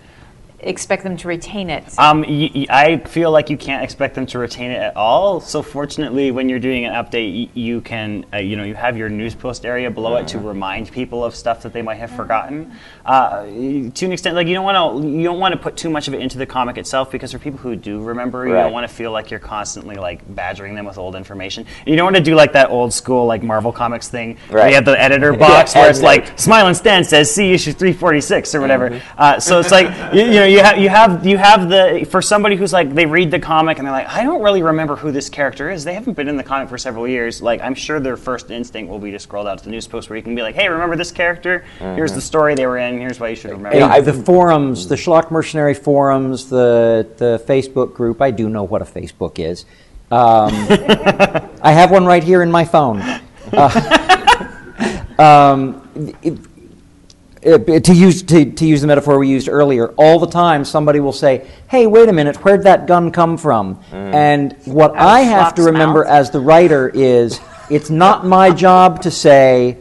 expect 0.60 1.02
them 1.04 1.16
to 1.16 1.28
retain 1.28 1.70
it? 1.70 1.84
Um, 1.98 2.22
y- 2.22 2.66
I 2.68 2.96
feel 2.98 3.30
like 3.30 3.48
you 3.50 3.56
can't 3.56 3.82
expect 3.84 4.14
them 4.14 4.26
to 4.26 4.38
retain 4.38 4.70
it 4.70 4.76
at 4.82 4.96
all. 4.96 5.40
So 5.40 5.62
fortunately, 5.62 6.30
when 6.30 6.48
you're 6.48 6.58
doing 6.58 6.84
an 6.84 6.92
update, 6.94 7.46
y- 7.46 7.50
you 7.54 7.80
can, 7.80 8.26
uh, 8.32 8.38
you 8.38 8.56
know, 8.56 8.64
you 8.64 8.74
have 8.74 8.96
your 8.96 9.08
news 9.08 9.34
post 9.34 9.64
area 9.64 9.90
below 9.90 10.16
it 10.16 10.28
to 10.28 10.38
remind 10.38 10.90
people 10.90 11.24
of 11.24 11.34
stuff 11.36 11.62
that 11.62 11.72
they 11.72 11.82
might 11.82 11.96
have 11.96 12.10
forgotten. 12.10 12.72
Uh, 13.06 13.44
to 13.44 14.04
an 14.04 14.12
extent, 14.12 14.34
like 14.36 14.46
you 14.46 14.54
don't 14.54 14.64
want 14.64 15.02
to, 15.02 15.08
you 15.08 15.22
don't 15.24 15.38
want 15.40 15.52
to 15.54 15.58
put 15.60 15.76
too 15.76 15.90
much 15.90 16.08
of 16.08 16.14
it 16.14 16.20
into 16.20 16.38
the 16.38 16.46
comic 16.46 16.76
itself 16.76 17.10
because 17.10 17.32
for 17.32 17.38
people 17.38 17.58
who 17.58 17.76
do 17.76 18.00
remember, 18.02 18.46
you 18.46 18.54
Right. 18.54 18.64
don't 18.64 18.72
want 18.72 18.88
to 18.88 18.94
feel 18.94 19.12
like 19.12 19.30
you're 19.30 19.40
constantly 19.40 19.94
like 19.96 20.20
badgering 20.34 20.74
them 20.74 20.84
with 20.86 20.98
old 20.98 21.14
information. 21.14 21.64
You 21.86 21.96
don't 21.96 22.04
want 22.04 22.16
to 22.16 22.22
do 22.22 22.34
like 22.34 22.52
that 22.52 22.70
old 22.70 22.92
school 22.92 23.26
like 23.26 23.42
Marvel 23.42 23.72
Comics 23.72 24.08
thing 24.08 24.36
where 24.48 24.62
Right. 24.62 24.68
you 24.70 24.74
have 24.74 24.84
the 24.84 25.00
editor 25.00 25.32
box 25.46 25.74
Yeah, 25.74 25.82
where 25.82 25.90
it's 25.90 26.02
like. 26.02 26.36
Smilin' 26.36 26.74
Stan 26.76 27.04
says 27.04 27.32
see 27.34 27.52
issue 27.52 27.72
346 27.72 28.54
or 28.54 28.60
whatever. 28.60 29.00
Uh, 29.16 29.38
so 29.40 29.58
it's 29.60 29.70
like 29.70 29.86
you, 30.14 30.22
you 30.24 30.30
know 30.32 30.44
you 30.48 30.60
have 30.60 30.78
you 30.78 30.88
have 30.88 31.26
you 31.26 31.38
have 31.38 31.68
the 31.68 32.06
for 32.10 32.20
somebody 32.20 32.56
who's 32.56 32.72
like 32.72 32.92
they 32.94 33.06
read 33.06 33.30
the 33.30 33.38
comic 33.38 33.78
and 33.78 33.86
they're 33.86 33.92
like 33.92 34.08
I 34.08 34.24
don't 34.24 34.42
really 34.42 34.62
remember 34.62 34.96
who 34.96 35.12
this 35.12 35.28
character 35.28 35.70
is. 35.70 35.84
They 35.84 35.94
haven't 35.94 36.14
been 36.14 36.28
in 36.28 36.36
the 36.36 36.42
comic 36.42 36.68
for 36.68 36.78
several 36.78 37.06
years. 37.06 37.40
Like 37.40 37.60
I'm 37.60 37.74
sure 37.74 38.00
their 38.00 38.16
first 38.16 38.50
instinct 38.50 38.90
will 38.90 38.98
be 38.98 39.10
to 39.12 39.18
scroll 39.18 39.44
down 39.44 39.58
to 39.58 39.64
the 39.64 39.70
news 39.70 39.86
post 39.86 40.10
where 40.10 40.16
you 40.16 40.22
can 40.22 40.34
be 40.34 40.42
like, 40.42 40.54
hey, 40.54 40.68
remember 40.68 40.96
this 40.96 41.12
character? 41.12 41.64
Here's 41.78 42.12
the 42.12 42.20
story 42.20 42.54
they 42.54 42.66
were 42.66 42.78
in. 42.78 42.98
Here's 42.98 43.20
why 43.20 43.28
you 43.28 43.36
should 43.36 43.50
remember. 43.52 43.74
You 43.78 43.86
know, 43.86 44.00
the 44.00 44.12
forums, 44.12 44.88
the 44.88 44.96
Schlock 44.96 45.30
Mercenary 45.30 45.74
forums, 45.74 46.48
the 46.48 47.06
the 47.18 47.42
Facebook 47.46 47.94
group. 47.94 48.20
I 48.20 48.30
do 48.30 48.48
know 48.48 48.64
what 48.64 48.82
a 48.82 48.86
Facebook 48.86 49.38
is. 49.38 49.64
Um, 50.10 50.50
I 51.62 51.72
have 51.72 51.90
one 51.90 52.06
right 52.06 52.24
here 52.24 52.42
in 52.42 52.50
my 52.50 52.64
phone. 52.64 53.00
Uh, 53.52 55.08
um, 55.18 55.88
it- 56.22 56.32
it- 56.32 56.47
Uh, 57.48 57.80
to 57.80 57.94
use 57.94 58.22
to, 58.24 58.44
to 58.44 58.66
use 58.66 58.82
the 58.82 58.86
metaphor 58.86 59.18
we 59.18 59.28
used 59.28 59.48
earlier, 59.48 59.88
all 59.96 60.18
the 60.18 60.26
time 60.26 60.66
somebody 60.66 61.00
will 61.00 61.14
say, 61.14 61.46
"Hey, 61.68 61.86
wait 61.86 62.08
a 62.10 62.12
minute, 62.12 62.36
where'd 62.44 62.64
that 62.64 62.86
gun 62.86 63.10
come 63.10 63.38
from?" 63.38 63.80
And 63.90 64.54
what 64.66 64.94
I 64.96 65.20
have 65.20 65.54
to 65.54 65.62
remember 65.62 66.04
mouth. 66.04 66.12
as 66.12 66.30
the 66.30 66.40
writer 66.40 66.90
is, 66.92 67.40
it's 67.70 67.88
not 67.88 68.26
my 68.26 68.50
job 68.50 69.00
to 69.02 69.10
say, 69.10 69.78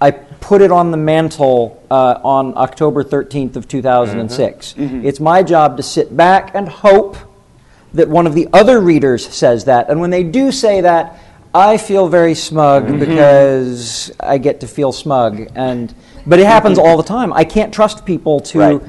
I 0.00 0.12
put 0.12 0.60
it 0.60 0.70
on 0.70 0.92
the 0.92 0.96
mantle 0.96 1.84
uh, 1.90 2.20
on 2.22 2.56
October 2.56 3.02
13th 3.02 3.56
of 3.56 3.66
2006. 3.66 4.74
It's 4.78 5.18
my 5.18 5.42
job 5.42 5.76
to 5.78 5.82
sit 5.82 6.16
back 6.16 6.54
and 6.54 6.68
hope 6.68 7.16
that 7.94 8.08
one 8.08 8.26
of 8.26 8.34
the 8.34 8.48
other 8.52 8.80
readers 8.80 9.26
says 9.26 9.64
that. 9.64 9.90
And 9.90 10.00
when 10.00 10.10
they 10.10 10.22
do 10.22 10.52
say 10.52 10.82
that, 10.82 11.18
I 11.54 11.76
feel 11.78 12.08
very 12.08 12.34
smug 12.34 12.98
because 12.98 14.12
I 14.20 14.38
get 14.38 14.60
to 14.60 14.68
feel 14.68 14.92
smug. 14.92 15.48
And 15.54 15.94
but 16.26 16.38
it 16.38 16.46
happens 16.46 16.78
all 16.78 16.96
the 16.96 17.02
time. 17.02 17.32
I 17.32 17.44
can't 17.44 17.72
trust 17.72 18.04
people 18.04 18.40
to 18.40 18.58
Right. 18.58 18.82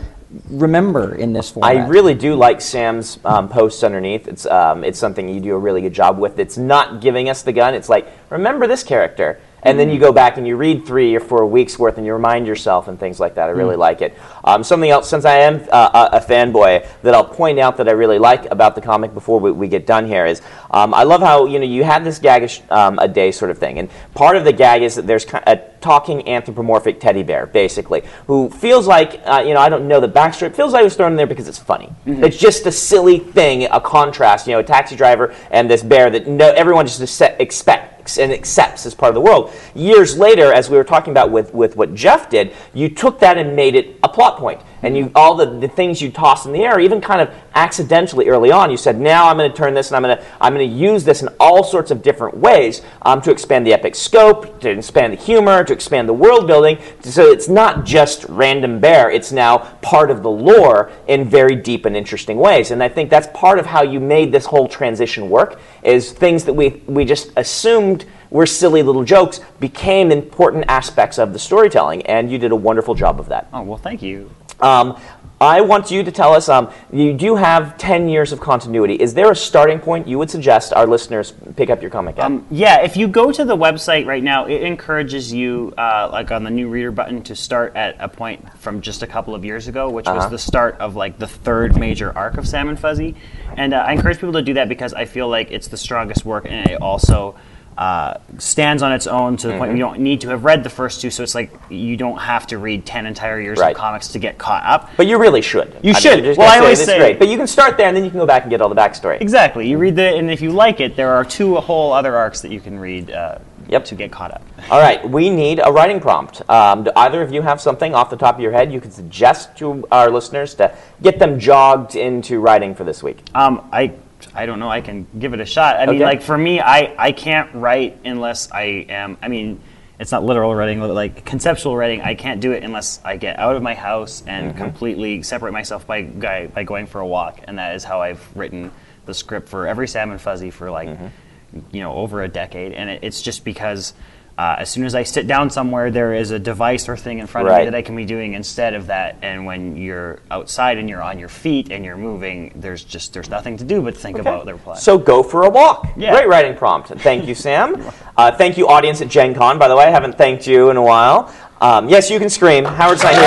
remember 0.49 1.15
in 1.15 1.33
this 1.33 1.49
format. 1.51 1.77
I 1.77 1.87
really 1.87 2.13
do 2.13 2.35
like 2.35 2.59
Sam's 2.61 3.17
um, 3.23 3.47
posts 3.49 3.83
underneath. 3.83 4.27
It's 4.27 4.45
um, 4.45 4.83
it's 4.83 4.99
something 4.99 5.29
you 5.29 5.39
do 5.39 5.55
a 5.55 5.57
really 5.57 5.81
good 5.81 5.93
job 5.93 6.19
with. 6.19 6.37
It's 6.39 6.57
not 6.57 7.01
giving 7.01 7.29
us 7.29 7.41
the 7.43 7.53
gun. 7.53 7.73
It's 7.73 7.89
like 7.89 8.07
remember 8.29 8.67
this 8.67 8.83
character, 8.83 9.39
and 9.63 9.79
then 9.79 9.89
you 9.89 9.99
go 9.99 10.11
back 10.11 10.37
and 10.37 10.47
you 10.47 10.55
read 10.55 10.85
three 10.85 11.15
or 11.15 11.19
four 11.19 11.45
weeks 11.45 11.77
worth, 11.77 11.97
and 11.97 12.05
you 12.05 12.13
remind 12.13 12.47
yourself 12.47 12.87
and 12.87 12.99
things 12.99 13.19
like 13.19 13.35
that. 13.35 13.49
I 13.49 13.51
really 13.51 13.75
like 13.75 14.01
it. 14.01 14.17
Um, 14.43 14.63
something 14.63 14.89
else, 14.89 15.09
since 15.09 15.25
I 15.25 15.39
am 15.39 15.61
uh, 15.71 16.09
a 16.13 16.19
fanboy, 16.19 16.87
that 17.01 17.13
I'll 17.13 17.25
point 17.25 17.59
out 17.59 17.77
that 17.77 17.87
I 17.87 17.91
really 17.91 18.19
like 18.19 18.45
about 18.51 18.75
the 18.75 18.81
comic 18.81 19.13
before 19.13 19.39
we, 19.39 19.51
we 19.51 19.67
get 19.67 19.85
done 19.85 20.07
here 20.07 20.25
is 20.25 20.41
um, 20.71 20.93
I 20.93 21.03
love 21.03 21.21
how 21.21 21.45
you 21.45 21.59
know 21.59 21.65
you 21.65 21.83
have 21.83 22.03
this 22.03 22.19
gag 22.19 22.49
um, 22.69 22.99
a 22.99 23.07
day 23.07 23.31
sort 23.31 23.51
of 23.51 23.57
thing, 23.57 23.79
and 23.79 23.89
part 24.13 24.37
of 24.37 24.43
the 24.43 24.53
gag 24.53 24.81
is 24.81 24.95
that 24.95 25.07
there's 25.07 25.25
a 25.45 25.57
talking 25.81 26.27
anthropomorphic 26.27 26.99
teddy 26.99 27.23
bear, 27.23 27.45
basically, 27.45 28.03
who 28.27 28.49
feels 28.49 28.87
like, 28.87 29.21
uh, 29.25 29.43
you 29.45 29.53
know, 29.53 29.59
I 29.59 29.69
don't 29.69 29.87
know 29.87 29.99
the 29.99 30.09
backstory, 30.09 30.47
it 30.47 30.55
feels 30.55 30.73
like 30.73 30.81
it 30.81 30.85
was 30.85 30.95
thrown 30.95 31.11
in 31.11 31.17
there 31.17 31.27
because 31.27 31.47
it's 31.47 31.57
funny. 31.57 31.89
It's 32.05 32.37
just 32.37 32.65
a 32.65 32.71
silly 32.71 33.19
thing, 33.19 33.65
a 33.65 33.79
contrast, 33.79 34.47
you 34.47 34.53
know, 34.53 34.59
a 34.59 34.63
taxi 34.63 34.95
driver 34.95 35.33
and 35.51 35.69
this 35.69 35.83
bear 35.83 36.09
that 36.09 36.27
no, 36.27 36.51
everyone 36.51 36.85
just 36.85 37.21
expects 37.21 37.88
and 38.17 38.31
accepts 38.31 38.85
as 38.85 38.95
part 38.95 39.09
of 39.09 39.15
the 39.15 39.21
world. 39.21 39.53
Years 39.75 40.17
later, 40.17 40.51
as 40.53 40.69
we 40.69 40.77
were 40.77 40.83
talking 40.83 41.11
about 41.11 41.31
with, 41.31 41.53
with 41.53 41.75
what 41.75 41.93
Jeff 41.93 42.29
did, 42.29 42.53
you 42.73 42.89
took 42.89 43.19
that 43.19 43.37
and 43.37 43.55
made 43.55 43.75
it 43.75 43.97
a 44.03 44.09
plot 44.09 44.37
point. 44.37 44.61
And 44.81 44.95
you 44.95 45.11
all 45.15 45.35
the, 45.35 45.45
the 45.45 45.67
things 45.67 46.01
you 46.01 46.11
tossed 46.11 46.45
in 46.45 46.53
the 46.53 46.63
air, 46.63 46.79
even 46.79 47.01
kind 47.01 47.21
of 47.21 47.33
accidentally 47.55 48.29
early 48.29 48.51
on, 48.51 48.71
you 48.71 48.77
said, 48.77 48.99
now 48.99 49.27
I'm 49.27 49.37
going 49.37 49.51
to 49.51 49.57
turn 49.57 49.73
this 49.73 49.89
and 49.89 49.97
I'm 49.97 50.03
going 50.03 50.17
to 50.17 50.25
I'm 50.39 50.53
going 50.53 50.69
to 50.69 50.75
use 50.75 51.03
this 51.03 51.21
in 51.21 51.29
all 51.39 51.63
sorts 51.63 51.91
of 51.91 52.01
different 52.01 52.37
ways 52.37 52.81
um, 53.01 53.21
to 53.21 53.31
expand 53.31 53.65
the 53.65 53.73
epic 53.73 53.95
scope, 53.95 54.61
to 54.61 54.69
expand 54.69 55.13
the 55.13 55.17
humor, 55.17 55.63
to 55.63 55.73
expand 55.73 56.07
the 56.07 56.13
world 56.13 56.47
building. 56.47 56.77
So 57.01 57.31
it's 57.31 57.49
not 57.49 57.85
just 57.85 58.25
random 58.29 58.79
bear; 58.79 59.09
it's 59.11 59.31
now 59.31 59.57
part 59.81 60.11
of 60.11 60.23
the 60.23 60.29
lore 60.29 60.91
in 61.07 61.27
very 61.29 61.55
deep 61.55 61.85
and 61.85 61.95
interesting 61.95 62.37
ways. 62.37 62.71
And 62.71 62.83
I 62.83 62.89
think 62.89 63.09
that's 63.09 63.27
part 63.33 63.59
of 63.59 63.65
how 63.65 63.83
you 63.83 63.99
made 63.99 64.31
this 64.31 64.45
whole 64.45 64.67
transition 64.67 65.29
work. 65.29 65.59
Is 65.83 66.11
things 66.11 66.45
that 66.45 66.53
we 66.53 66.81
we 66.87 67.05
just 67.05 67.31
assumed 67.35 68.05
were 68.29 68.45
silly 68.45 68.83
little 68.83 69.03
jokes 69.03 69.39
became 69.59 70.11
important 70.11 70.65
aspects 70.67 71.17
of 71.17 71.33
the 71.33 71.39
storytelling, 71.39 72.05
and 72.05 72.31
you 72.31 72.37
did 72.37 72.51
a 72.51 72.55
wonderful 72.55 72.95
job 72.95 73.19
of 73.19 73.27
that. 73.29 73.47
oh 73.53 73.63
well, 73.63 73.77
thank 73.77 74.01
you. 74.01 74.29
Um, 74.61 74.99
I 75.41 75.61
want 75.61 75.89
you 75.89 76.03
to 76.03 76.11
tell 76.11 76.33
us. 76.33 76.49
Um, 76.49 76.69
you 76.91 77.13
do 77.13 77.35
have 77.35 77.77
ten 77.77 78.09
years 78.09 78.33
of 78.33 78.41
continuity. 78.41 78.95
Is 78.95 79.13
there 79.13 79.31
a 79.31 79.35
starting 79.35 79.79
point 79.79 80.05
you 80.05 80.17
would 80.17 80.29
suggest 80.29 80.73
our 80.73 80.85
listeners 80.85 81.33
pick 81.55 81.69
up 81.69 81.81
your 81.81 81.89
comic 81.89 82.17
at? 82.17 82.25
Um, 82.25 82.45
yeah, 82.51 82.81
if 82.81 82.97
you 82.97 83.07
go 83.07 83.31
to 83.31 83.45
the 83.45 83.55
website 83.55 84.05
right 84.05 84.21
now, 84.21 84.47
it 84.47 84.63
encourages 84.63 85.31
you, 85.31 85.73
uh, 85.77 86.09
like 86.11 86.31
on 86.31 86.43
the 86.43 86.49
new 86.49 86.67
reader 86.67 86.91
button, 86.91 87.23
to 87.23 87.37
start 87.37 87.73
at 87.77 87.95
a 87.99 88.09
point 88.09 88.51
from 88.59 88.81
just 88.81 89.01
a 89.01 89.07
couple 89.07 89.33
of 89.33 89.45
years 89.45 89.69
ago, 89.69 89.89
which 89.89 90.07
was 90.07 90.29
the 90.29 90.37
start 90.37 90.75
of 90.79 90.97
like 90.97 91.17
the 91.17 91.27
third 91.27 91.77
major 91.77 92.11
arc 92.17 92.37
of 92.37 92.45
Sam 92.45 92.67
and 92.67 92.77
Fuzzy. 92.77 93.15
And 93.55 93.73
uh, 93.73 93.77
I 93.77 93.93
encourage 93.93 94.17
people 94.17 94.33
to 94.33 94.41
do 94.41 94.55
that 94.55 94.67
because 94.67 94.93
I 94.93 95.05
feel 95.05 95.29
like 95.29 95.51
it's 95.51 95.69
the 95.69 95.77
strongest 95.77 96.25
work, 96.25 96.47
and 96.49 96.69
it 96.69 96.81
also 96.81 97.35
uh, 97.79 98.19
stands 98.39 98.83
on 98.83 98.91
its 98.91 99.07
own 99.07 99.37
to 99.37 99.47
the 99.47 99.53
point 99.53 99.69
where 99.69 99.71
you 99.71 99.79
don't 99.81 99.99
need 100.01 100.19
to 100.19 100.27
have 100.27 100.43
read 100.43 100.65
the 100.65 100.69
first 100.69 100.99
two. 100.99 101.09
So 101.09 101.23
it's 101.23 101.33
like 101.33 101.49
you 101.69 101.95
don't 101.95 102.17
have 102.17 102.45
to 102.47 102.57
read 102.57 102.85
ten 102.85 103.05
entire 103.05 103.39
years 103.39 103.57
Right. 103.57 103.71
of 103.71 103.77
comics 103.77 104.09
to 104.09 104.19
get 104.19 104.37
caught 104.37 104.63
up. 104.65 104.89
but 104.97 105.07
you 105.07 105.17
really 105.17 105.41
should. 105.41 105.69
You 105.81 105.91
I 105.91 105.93
mean, 105.93 106.01
should. 106.01 106.23
just 106.25 106.37
Well, 106.37 106.49
I 106.51 106.59
always 106.59 106.83
say- 106.83 106.97
great. 106.99 107.19
But 107.19 107.29
you 107.29 107.37
can 107.37 107.47
start 107.47 107.77
there, 107.77 107.87
and 107.87 107.95
then 107.95 108.03
you 108.03 108.09
can 108.09 108.19
go 108.19 108.25
back 108.25 108.41
and 108.43 108.49
get 108.51 108.61
all 108.61 108.67
the 108.67 108.75
backstory. 108.75 109.21
Exactly. 109.21 109.65
You 109.69 109.77
read 109.77 109.95
the, 109.95 110.13
and 110.13 110.29
if 110.29 110.41
you 110.41 110.51
like 110.51 110.81
it, 110.81 110.97
there 110.97 111.13
are 111.13 111.23
two 111.23 111.55
whole 111.55 111.93
other 111.93 112.17
arcs 112.17 112.41
that 112.41 112.51
you 112.51 112.59
can 112.59 112.77
read 112.79 113.11
uh, 113.11 113.37
Yep. 113.69 113.85
to 113.85 113.95
get 113.95 114.11
caught 114.11 114.31
up. 114.31 114.41
All 114.71 114.79
right, 114.81 115.07
we 115.07 115.29
need 115.29 115.61
a 115.63 115.71
writing 115.71 115.99
prompt. 116.01 116.41
Um, 116.49 116.83
do 116.85 116.91
either 116.95 117.21
of 117.21 117.31
you 117.31 117.43
have 117.43 117.61
something 117.61 117.93
off 117.95 118.09
the 118.09 118.17
top 118.17 118.35
of 118.35 118.41
your 118.41 118.51
head 118.51 118.73
you 118.73 118.81
could 118.81 118.91
suggest 118.91 119.55
to 119.59 119.87
our 119.91 120.09
listeners 120.09 120.55
to 120.55 120.75
get 121.03 121.17
them 121.19 121.39
jogged 121.39 121.95
into 121.95 122.39
writing 122.39 122.73
for 122.75 122.83
this 122.83 123.01
week? 123.03 123.19
Um, 123.35 123.61
I 123.71 123.93
I 124.33 124.45
don't 124.45 124.59
know. 124.59 124.69
I 124.69 124.81
can 124.81 125.07
give 125.17 125.33
it 125.33 125.39
a 125.39 125.45
shot. 125.45 125.77
I 125.77 125.85
mean, 125.85 125.99
like 125.99 126.21
for 126.21 126.37
me, 126.37 126.59
I 126.59 126.93
I 126.97 127.11
can't 127.11 127.53
write 127.53 127.99
unless 128.05 128.51
I 128.51 128.85
am. 128.89 129.17
I 129.21 129.27
mean, 129.27 129.61
it's 129.99 130.11
not 130.11 130.23
literal 130.23 130.53
writing, 130.55 130.79
but 130.79 130.93
like 130.93 131.25
conceptual 131.25 131.75
writing. 131.75 132.01
I 132.01 132.15
can't 132.15 132.41
do 132.41 132.51
it 132.51 132.63
unless 132.63 132.99
I 133.03 133.17
get 133.17 133.37
out 133.39 133.55
of 133.55 133.63
my 133.63 133.73
house 133.73 134.23
and 134.25 134.49
mm-hmm. 134.49 134.57
completely 134.57 135.23
separate 135.23 135.51
myself 135.51 135.85
by 135.85 136.01
guy 136.01 136.47
by 136.47 136.63
going 136.63 136.87
for 136.87 137.01
a 137.01 137.07
walk. 137.07 137.41
And 137.45 137.57
that 137.57 137.75
is 137.75 137.83
how 137.83 138.01
I've 138.01 138.25
written 138.35 138.71
the 139.05 139.13
script 139.13 139.49
for 139.49 139.67
every 139.67 139.87
Sam 139.87 140.11
and 140.11 140.21
Fuzzy 140.21 140.51
for 140.51 140.69
like 140.71 140.89
mm-hmm. 140.89 141.59
you 141.71 141.81
know 141.81 141.93
over 141.93 142.23
a 142.23 142.27
decade. 142.27 142.73
And 142.73 142.89
it, 142.89 143.03
it's 143.03 143.21
just 143.21 143.43
because. 143.43 143.93
Uh, 144.39 144.55
as 144.59 144.69
soon 144.69 144.85
as 144.85 144.95
I 144.95 145.03
sit 145.03 145.27
down 145.27 145.49
somewhere, 145.49 145.91
there 145.91 146.13
is 146.13 146.31
a 146.31 146.39
device 146.39 146.87
or 146.87 146.95
thing 146.95 147.19
in 147.19 147.27
front 147.27 147.49
of 147.49 147.57
me 147.57 147.65
that 147.65 147.75
I 147.75 147.81
can 147.81 147.93
be 147.97 148.05
doing 148.05 148.35
instead 148.35 148.73
of 148.73 148.87
that. 148.87 149.17
And 149.21 149.45
when 149.45 149.75
you're 149.75 150.21
outside 150.31 150.77
and 150.77 150.89
you're 150.89 151.01
on 151.01 151.19
your 151.19 151.27
feet 151.27 151.73
and 151.73 151.83
you're 151.83 151.97
moving, 151.97 152.53
there's 152.55 152.85
just 152.85 153.11
there's 153.11 153.29
nothing 153.29 153.57
to 153.57 153.65
do 153.65 153.81
but 153.81 153.97
think 153.97 154.17
about 154.17 154.45
the 154.45 154.53
reply. 154.53 154.77
So 154.77 154.97
go 154.97 155.23
for 155.23 155.43
a 155.43 155.49
walk. 155.49 155.89
Yeah. 155.97 156.13
Great 156.13 156.29
writing 156.29 156.55
prompt. 156.55 156.87
Thank 156.87 157.27
you, 157.27 157.35
Sam. 157.35 157.83
uh, 158.17 158.31
thank 158.31 158.57
you, 158.57 158.69
audience 158.69 159.01
at 159.01 159.09
Gen 159.09 159.35
Con. 159.35 159.59
By 159.59 159.67
the 159.67 159.75
way, 159.75 159.83
I 159.83 159.89
haven't 159.89 160.17
thanked 160.17 160.47
you 160.47 160.69
in 160.69 160.77
a 160.77 160.83
while. 160.83 161.35
Um, 161.59 161.89
yes, 161.89 162.09
you 162.09 162.17
can 162.17 162.29
scream. 162.29 162.63
Howard's 162.63 163.03
not 163.03 163.15
here. 163.15 163.23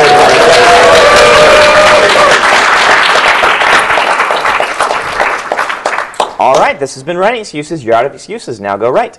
All 6.38 6.54
right, 6.54 6.80
this 6.80 6.94
has 6.94 7.02
been 7.02 7.18
Writing 7.18 7.42
Excuses. 7.42 7.84
You're 7.84 7.96
out 7.96 8.06
of 8.06 8.14
excuses. 8.14 8.60
Now 8.60 8.78
go 8.78 8.88
write. 8.88 9.18